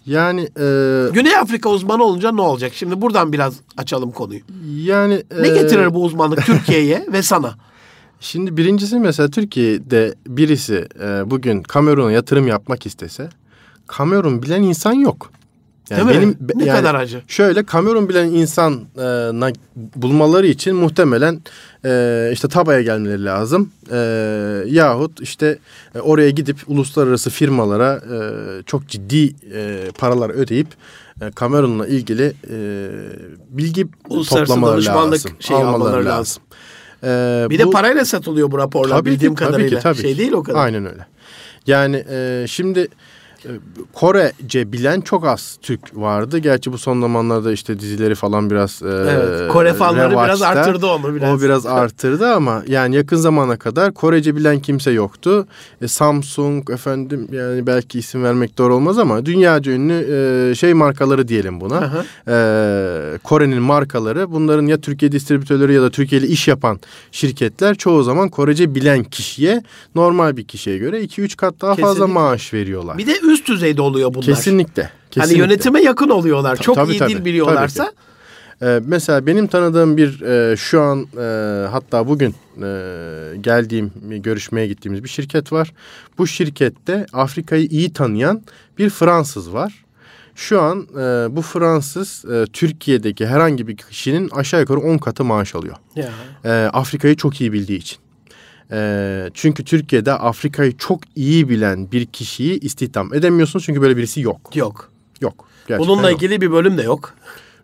[0.06, 2.72] Yani e, Güney Afrika uzmanı olunca ne olacak?
[2.76, 4.40] Şimdi buradan biraz açalım konuyu.
[4.66, 7.56] Yani ne e, getirir bu uzmanlık Türkiye'ye ve sana?
[8.20, 13.30] Şimdi birincisi mesela Türkiye'de birisi e, bugün Kamerun'a yatırım yapmak istese
[13.88, 15.32] Kamerun bilen insan yok.
[15.90, 16.36] Yani Değil benim mi?
[16.56, 17.22] ne yani kadar acı.
[17.28, 19.54] Şöyle Kamerun bilen insan e,
[19.96, 21.42] bulmaları için muhtemelen
[21.86, 23.72] e, işte tabaya gelmeleri lazım.
[23.92, 23.98] E,
[24.68, 25.58] yahut işte
[25.96, 28.20] e, oraya gidip uluslararası firmalara e,
[28.64, 30.68] çok ciddi e, paralar ödeyip
[31.22, 32.90] e, Kamerun'la ilgili e,
[33.50, 33.88] bilgi
[34.30, 35.32] toplamaları lazım.
[35.40, 36.08] Şey almaları lazım.
[36.08, 36.44] lazım.
[37.04, 39.80] Ee, bir bu, de parayla satılıyor bu raporlar tabii bildiğim ki, kadarıyla.
[39.80, 40.66] Tabii ki, tabii şey değil o kadar.
[40.66, 41.06] Aynen öyle.
[41.68, 42.88] Yani e, şimdi
[43.94, 46.38] Korece bilen çok az Türk vardı.
[46.38, 51.16] Gerçi bu son zamanlarda işte dizileri falan biraz e, evet, Kore fanları biraz arttırdı onu
[51.16, 51.40] biraz.
[51.40, 55.48] O biraz arttırdı ama yani yakın zamana kadar Korece bilen kimse yoktu.
[55.82, 59.94] E, Samsung efendim yani belki isim vermek doğru olmaz ama dünyaca ünlü
[60.52, 62.06] e, şey markaları diyelim buna.
[62.28, 66.80] E, Kore'nin markaları bunların ya Türkiye distribütörleri ya da Türkiye'li iş yapan
[67.12, 69.64] şirketler çoğu zaman Korece bilen kişiye
[69.96, 71.84] normal bir kişiye göre 2-3 kat daha Kesinlikle.
[71.84, 72.98] fazla maaş veriyorlar.
[72.98, 74.26] Bir de üst düzeyde oluyor bunlar.
[74.26, 74.90] Kesinlikle.
[75.12, 75.22] kesinlikle.
[75.22, 76.58] Hani yönetime yakın oluyorlar.
[76.58, 77.86] Çok tabii, iyi tabii, dil biliyorlarsa.
[77.86, 77.96] tabii
[78.62, 82.68] Ee, mesela benim tanıdığım bir e, şu an e, hatta bugün e,
[83.42, 85.74] geldiğim görüşmeye gittiğimiz bir şirket var.
[86.18, 88.42] Bu şirkette Afrika'yı iyi tanıyan
[88.78, 89.86] bir Fransız var.
[90.36, 95.56] Şu an e, bu Fransız e, Türkiye'deki herhangi bir kişinin aşağı yukarı 10 katı maaş
[95.56, 95.76] alıyor.
[95.96, 96.10] Ya.
[96.46, 97.98] E, Afrika'yı çok iyi bildiği için.
[98.72, 104.56] E, çünkü Türkiye'de Afrika'yı çok iyi bilen bir kişiyi istihdam edemiyorsunuz çünkü böyle birisi yok.
[104.56, 104.90] Yok.
[105.22, 105.46] Yok.
[105.68, 106.22] Gerçekten Bununla yok.
[106.24, 107.14] ilgili bir bölüm de yok.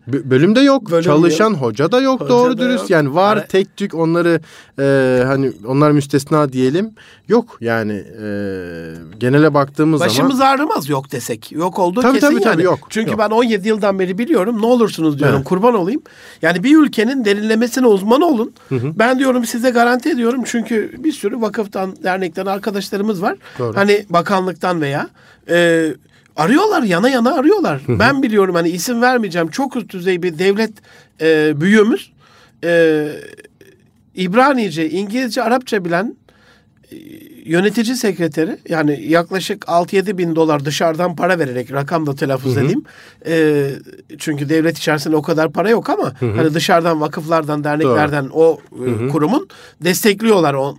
[0.06, 0.90] B- bölüm de yok.
[0.90, 2.80] Bölüm Çalışan hoca da yok Hoca doğru da dürüst.
[2.80, 2.90] yok.
[2.90, 4.40] Yani var Hani- tek tük onları
[4.78, 6.90] e, hani onlar müstesna diyelim.
[7.28, 8.26] Yok yani e,
[9.18, 11.52] genele baktığımız Başımız zaman ağrımaz yok desek.
[11.52, 12.52] Yok olduğu Tabii, kesin tabii, yani.
[12.52, 13.18] tabii, yok, Çünkü yok.
[13.18, 14.62] ben 17 yıldan beri biliyorum.
[14.62, 15.36] Ne olursunuz diyorum.
[15.36, 15.44] Evet.
[15.48, 16.02] Kurban olayım.
[16.42, 18.52] Yani bir ülkenin derinlemesine uzman olun.
[18.70, 20.42] Ben diyorum size garanti ediyorum.
[20.44, 23.36] Çünkü bir sürü vakıftan, dernekten arkadaşlarımız var.
[23.58, 23.76] Doğru.
[23.76, 25.08] Hani bakanlıktan veya
[25.48, 25.88] e,
[26.36, 27.80] arıyorlar yana yana arıyorlar.
[27.88, 29.48] ben biliyorum hani isim vermeyeceğim.
[29.48, 30.72] Çok üst düzey bir devlet
[31.20, 32.12] e, büyüğümüz.
[32.64, 33.08] E,
[34.14, 36.16] İbranice, İngilizce, Arapça bilen
[36.92, 36.96] e,
[37.44, 42.84] yönetici sekreteri yani yaklaşık 6-7 bin dolar dışarıdan para vererek rakam da telaffuz edeyim.
[43.26, 43.68] E,
[44.18, 49.48] çünkü devlet içerisinde o kadar para yok ama hani dışarıdan vakıflardan derneklerden o e, kurumun
[49.84, 50.76] destekliyorlar o,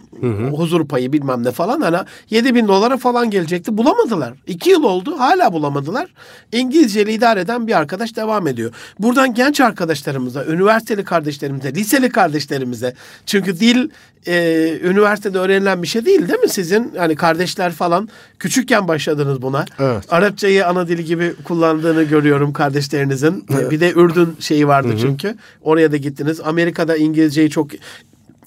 [0.52, 1.82] o huzur payı bilmem ne falan.
[1.82, 1.98] Hani
[2.30, 4.34] 7 bin dolara falan gelecekti bulamadılar.
[4.48, 6.14] 2 yıl oldu hala bulamadılar.
[6.52, 8.72] İngilizceyle idare eden bir arkadaş devam ediyor.
[9.00, 12.94] Buradan genç arkadaşlarımıza, üniversiteli kardeşlerimize, liseli kardeşlerimize
[13.26, 13.90] çünkü dil
[14.28, 16.94] e, üniversitede öğrenilen bir şey değil değil mi sizin?
[16.98, 18.10] Hani kardeşler falan
[18.40, 19.66] küçükken başladınız buna.
[19.80, 20.14] Evet.
[20.14, 23.46] Arapçayı ana dili gibi kullandığını görüyorum kardeşlerinizin.
[23.72, 25.36] Bir de Ürdün şeyi vardı çünkü.
[25.62, 26.42] Oraya da gittiniz.
[26.42, 27.68] Amerika'da İngilizceyi çok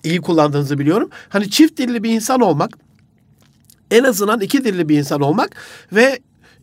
[0.04, 1.10] iyi kullandığınızı biliyorum.
[1.28, 2.70] Hani çift dilli bir insan olmak,
[3.90, 5.56] en azından iki dilli bir insan olmak
[5.92, 6.18] ve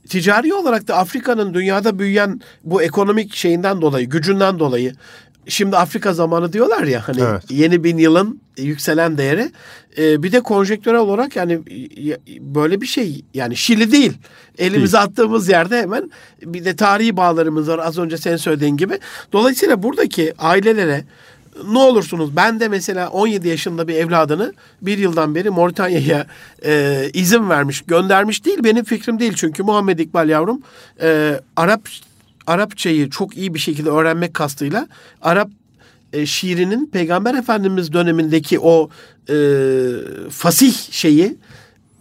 [0.09, 4.93] ticari olarak da Afrika'nın dünyada büyüyen bu ekonomik şeyinden dolayı, gücünden dolayı
[5.47, 7.43] şimdi Afrika zamanı diyorlar ya hani Evet.
[7.49, 9.51] yeni bin yılın yükselen değeri.
[9.97, 11.59] Ee, bir de konjektürel olarak yani
[12.39, 14.13] böyle bir şey yani Şili değil.
[14.57, 18.99] Elimize attığımız yerde hemen bir de tarihi bağlarımız var az önce sen söylediğin gibi.
[19.33, 21.03] Dolayısıyla buradaki ailelere
[21.71, 26.25] ne olursunuz ben de mesela 17 yaşında bir evladını bir yıldan beri Moritanya'ya
[26.65, 30.61] e, izin vermiş göndermiş değil benim fikrim değil çünkü Muhammed İkbal yavrum
[31.01, 31.81] e, Arap
[32.47, 34.87] Arapçayı çok iyi bir şekilde öğrenmek kastıyla
[35.21, 35.49] Arap
[36.13, 38.89] e, şiirinin Peygamber Efendimiz dönemindeki o
[39.29, 39.35] e,
[40.29, 41.35] fasih şeyi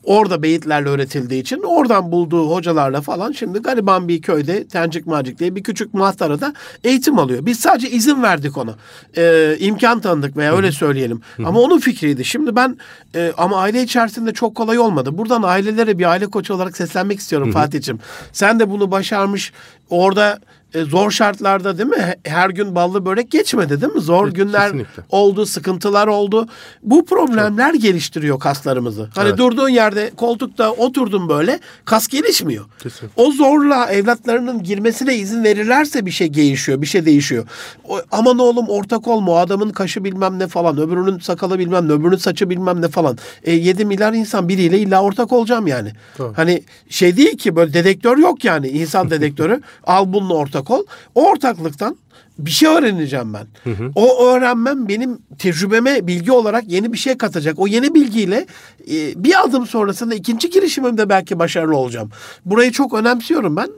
[0.05, 5.55] orada beyitlerle öğretildiği için oradan bulduğu hocalarla falan şimdi gariban bir köyde Tencik Macik diye
[5.55, 7.47] bir küçük muhtarada eğitim alıyor.
[7.47, 8.75] Biz sadece izin verdik ona.
[9.17, 11.21] Ee, imkan tanıdık veya öyle söyleyelim.
[11.45, 12.25] Ama onun fikriydi.
[12.25, 12.79] Şimdi ben
[13.15, 15.19] e, ama aile içerisinde çok kolay olmadı.
[15.19, 18.01] Buradan ailelere bir aile koçu olarak seslenmek istiyorum Fatih'ciğim.
[18.33, 19.53] Sen de bunu başarmış
[19.91, 20.39] orada
[20.75, 21.97] e, zor şartlarda değil mi?
[21.97, 24.01] He- Her gün ballı börek geçmedi değil mi?
[24.01, 25.03] Zor Evet, günler kesinlikle.
[25.11, 26.49] oldu, sıkıntılar oldu.
[26.83, 29.09] Bu problemler geliştiriyor kaslarımızı.
[29.15, 29.39] Hani Evet.
[29.39, 32.65] durduğun yerde koltukta oturdun böyle kas gelişmiyor.
[32.83, 33.11] Kesin.
[33.17, 37.47] O zorla evlatlarının girmesine izin verirlerse bir şey gelişiyor, bir şey değişiyor.
[37.89, 41.93] O, aman oğlum ortak olma o adamın kaşı bilmem ne falan, öbürünün sakalı bilmem ne,
[41.93, 43.19] öbürünün saçı bilmem ne falan.
[43.45, 45.93] E, 7 milyar insan biriyle illa ortak olacağım yani.
[46.19, 46.33] Doğru.
[46.37, 49.61] Hani şey değil ki böyle dedektör yok yani insan dedektörü.
[49.85, 50.85] Al bununla ortak ol.
[51.15, 51.97] O ortaklıktan
[52.39, 53.47] bir şey öğreneceğim ben.
[53.95, 57.59] O öğrenmem benim tecrübeme bilgi olarak yeni bir şey katacak.
[57.59, 58.47] O yeni bilgiyle
[58.91, 62.11] e, bir adım sonrasında ikinci girişimimde belki başarılı olacağım.
[62.45, 63.69] Burayı çok önemsiyorum ben.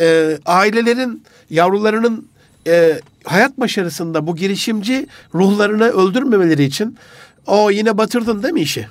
[0.00, 2.28] E, ailelerin yavrularının
[2.66, 6.96] e, hayat başarısında bu girişimci ruhlarını öldürmemeleri için
[7.46, 8.86] o yine batırdın değil mi işi?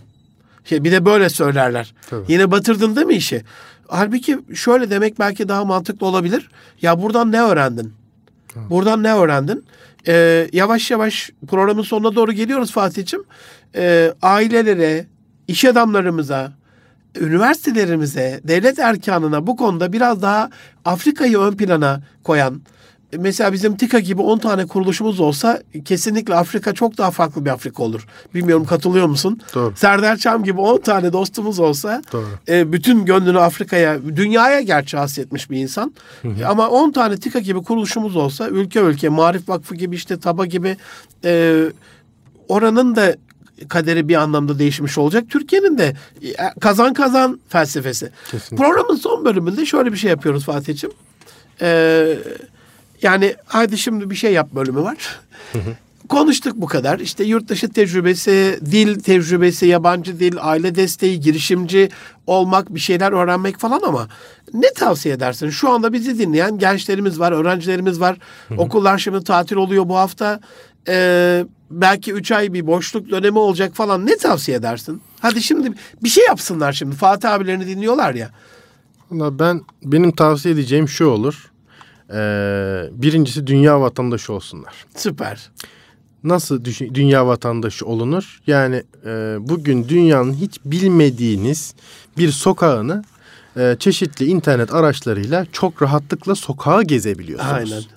[0.65, 1.93] Şey, bir de böyle söylerler.
[2.09, 2.25] Tabii.
[2.27, 3.43] Yine batırdın değil mi işi?
[3.89, 6.49] Halbuki şöyle demek belki daha mantıklı olabilir.
[6.81, 7.93] Ya buradan ne öğrendin?
[8.69, 9.65] Buradan ne öğrendin?
[10.07, 13.25] Ee, yavaş yavaş programın sonuna doğru geliyoruz Fatih'ciğim.
[13.75, 15.05] Ee, ailelere,
[15.47, 16.51] iş adamlarımıza,
[17.19, 20.49] üniversitelerimize, devlet erkanına bu konuda biraz daha
[20.85, 22.61] Afrika'yı ön plana koyan,
[23.17, 27.83] mesela bizim TİKA gibi 10 tane kuruluşumuz olsa kesinlikle Afrika çok daha farklı bir Afrika
[27.83, 28.07] olur.
[28.33, 29.41] Bilmiyorum katılıyor musun?
[29.55, 29.73] Doğru.
[29.75, 32.27] Serdar Çam gibi 10 tane dostumuz olsa Doğru.
[32.47, 35.93] e, bütün gönlünü Afrika'ya, dünyaya gerçi hasretmiş bir insan.
[36.47, 40.77] Ama 10 tane TİKA gibi kuruluşumuz olsa ülke ülke, Marif Vakfı gibi işte TABA gibi
[41.25, 41.63] e,
[42.47, 43.15] oranın da
[43.69, 45.23] kaderi bir anlamda değişmiş olacak.
[45.29, 48.11] Türkiye'nin de e, kazan kazan felsefesi.
[48.31, 48.55] Kesinlikle.
[48.65, 50.95] Programın son bölümünde şöyle bir şey yapıyoruz Fatih'ciğim.
[51.61, 52.17] Ee,
[53.01, 55.19] yani hadi şimdi bir şey yap bölümü var.
[56.09, 56.99] konuştuk bu kadar.
[56.99, 61.89] İşte yurt dışı tecrübesi, dil tecrübesi, yabancı dil, aile desteği, girişimci
[62.27, 64.07] olmak, bir şeyler öğrenmek falan ama
[64.53, 65.49] ne tavsiye edersin?
[65.49, 68.17] Şu anda bizi dinleyen gençlerimiz var, öğrencilerimiz var.
[68.57, 70.39] Okullar şimdi tatil oluyor bu hafta.
[70.87, 74.05] Ee, belki üç ay bir boşluk dönemi olacak falan.
[74.05, 75.01] Ne tavsiye edersin?
[75.19, 75.73] Hadi şimdi
[76.03, 76.95] bir şey yapsınlar şimdi.
[76.95, 78.29] Fatih abilerini dinliyorlar ya.
[79.11, 81.51] Ben benim tavsiye edeceğim şu olur.
[82.13, 84.85] Ee, birincisi dünya vatandaşı olsunlar.
[84.95, 85.49] Süper.
[86.23, 88.41] Nasıl düşün, dünya vatandaşı olunur?
[88.47, 91.73] Yani e, bugün dünyanın hiç bilmediğiniz
[92.17, 93.03] bir sokağını
[93.57, 97.87] e, çeşitli internet araçlarıyla çok rahatlıkla sokağa gezebiliyorsunuz.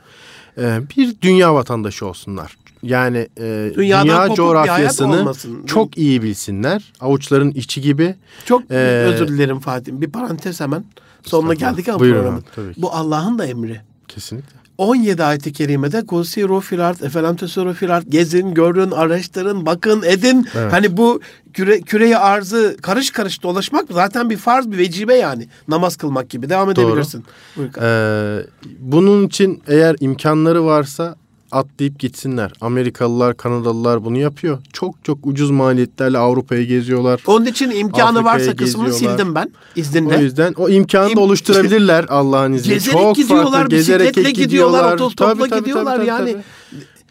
[0.57, 0.79] Aynen.
[0.79, 2.57] E, bir dünya vatandaşı olsunlar.
[2.83, 5.33] Yani e, Dünyadan dünya coğrafyasını
[5.67, 6.93] çok iyi bilsinler.
[7.01, 8.15] Avuçların içi gibi.
[8.45, 8.75] Çok Ee,
[9.07, 9.93] özür dilerim Fatih.
[9.93, 10.85] Bir parantez hemen.
[11.23, 12.75] Sonuna geldik ama Buyurun programın.
[12.77, 13.81] Bu Allah'ın da emri.
[14.15, 14.63] Kesinlikle.
[14.79, 20.49] 17 ayet-i kerimede Kusiru filat, efendim tesuru filat, gezin, görün, araştırın, bakın, edin.
[20.55, 20.73] Evet.
[20.73, 21.21] Hani bu
[21.53, 25.49] küre, küreyi arzı karış karış dolaşmak zaten bir farz, bir vecibe yani.
[25.69, 26.49] Namaz kılmak gibi.
[26.49, 26.87] Devam Doğru.
[26.87, 27.25] edebilirsin.
[27.57, 27.71] Buyur.
[27.83, 28.47] Ee,
[28.79, 31.17] bunun için eğer imkanları varsa
[31.53, 32.53] atlayıp gitsinler.
[32.61, 34.59] Amerikalılar, Kanadalılar bunu yapıyor.
[34.73, 37.21] Çok çok ucuz maliyetlerle Avrupa'yı geziyorlar.
[37.27, 40.17] Onun için imkanı Afrika'ya varsa kısmını sildim ben O izninde.
[40.17, 42.75] yüzden o imkanı İm- da oluşturabilirler Allah'ın izniyle.
[42.75, 46.37] Gezerek çok gidiyorlar, farklı gezerek bisikletle gidiyorlar, otostopla gidiyorlar yani.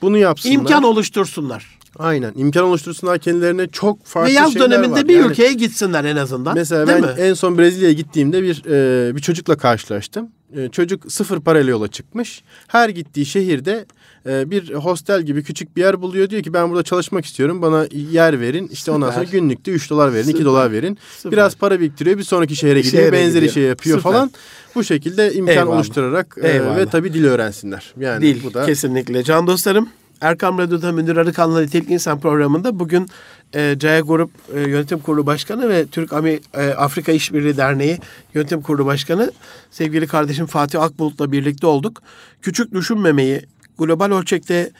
[0.02, 0.56] Bunu yapsınlar.
[0.56, 1.82] İmkan oluştursunlar.
[2.00, 2.34] Aynen.
[2.36, 5.08] imkan oluştursunlar kendilerine çok farklı Ve yaz şeyler döneminde var.
[5.08, 6.56] bir Yani ülkeye gitsinler en azından.
[6.56, 7.22] Mesela Değil ben mi?
[7.22, 8.64] en son Brezilya'ya gittiğimde bir
[9.10, 10.28] e, bir çocukla karşılaştım.
[10.56, 12.42] E, çocuk sıfır parayla yola çıkmış.
[12.68, 13.86] Her gittiği şehirde
[14.26, 16.30] e, bir hostel gibi küçük bir yer buluyor.
[16.30, 17.62] Diyor ki ben burada çalışmak istiyorum.
[17.62, 18.68] Bana yer verin.
[18.68, 19.26] İşte ondan Süper.
[19.26, 20.46] sonra günlükte 3 dolar verin, 2 Süper.
[20.46, 20.98] dolar verin.
[21.18, 21.32] Süper.
[21.32, 22.18] Biraz para biriktiriyor.
[22.18, 23.04] Bir sonraki şehre gidiyor.
[23.04, 23.54] Şehre benzeri gidiyor.
[23.54, 24.12] şey yapıyor Süper.
[24.12, 24.32] falan.
[24.76, 25.76] Bu şekilde imkan Eyvallah.
[25.76, 26.78] oluşturarak e, Eyvallah.
[26.78, 27.94] ve tabii dil öğrensinler.
[28.00, 29.24] Yani Değil bu da kesinlikle.
[29.24, 29.90] Can dostlarım
[30.22, 33.08] Erkam Radyo'da Münir Arıkan'la Nitelik İnsan programında bugün
[33.56, 37.98] e, Caya Grup e, Yönetim Kurulu Başkanı ve Türk Ami, e, Afrika İşbirliği Derneği
[38.34, 39.32] Yönetim Kurulu Başkanı
[39.72, 42.02] sevgili kardeşim Fatih Akbulut'la birlikte olduk.
[42.42, 43.42] Küçük düşünmemeyi,
[43.82, 44.72] global ölçekte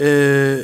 [0.00, 0.58] e,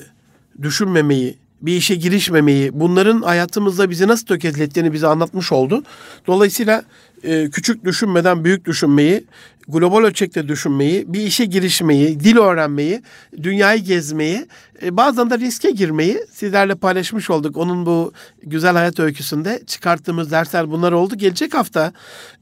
[0.63, 5.83] düşünmemeyi, bir işe girişmemeyi, bunların hayatımızda bizi nasıl tökezlettiğini bize anlatmış oldu.
[6.27, 6.85] Dolayısıyla
[7.23, 9.25] e, küçük düşünmeden büyük düşünmeyi,
[9.69, 13.03] global ölçekte düşünmeyi, bir işe girişmeyi, dil öğrenmeyi,
[13.43, 14.47] dünyayı gezmeyi,
[14.83, 17.57] e, bazen de riske girmeyi sizlerle paylaşmış olduk.
[17.57, 21.15] Onun bu güzel hayat öyküsünde çıkarttığımız dersler bunlar oldu.
[21.17, 21.93] Gelecek hafta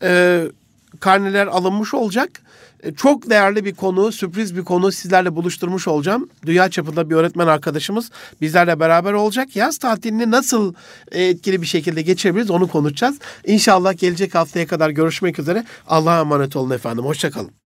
[0.03, 0.43] e,
[1.01, 2.31] karneler alınmış olacak.
[2.85, 6.29] E, Çok değerli bir konu, sürpriz bir konu sizlerle buluşturmuş olacağım.
[6.47, 8.11] Dünya çapında bir öğretmen arkadaşımız
[8.41, 9.57] bizlerle beraber olacak.
[9.57, 10.75] Yaz tatilini nasıl
[11.13, 13.19] e, etkili bir şekilde geçirebiliriz onu konuşacağız.
[13.47, 15.65] İnşallah gelecek haftaya kadar görüşmek üzere.
[15.87, 17.05] Allah'a emanet olun efendim.
[17.05, 17.55] Hoşçakalın.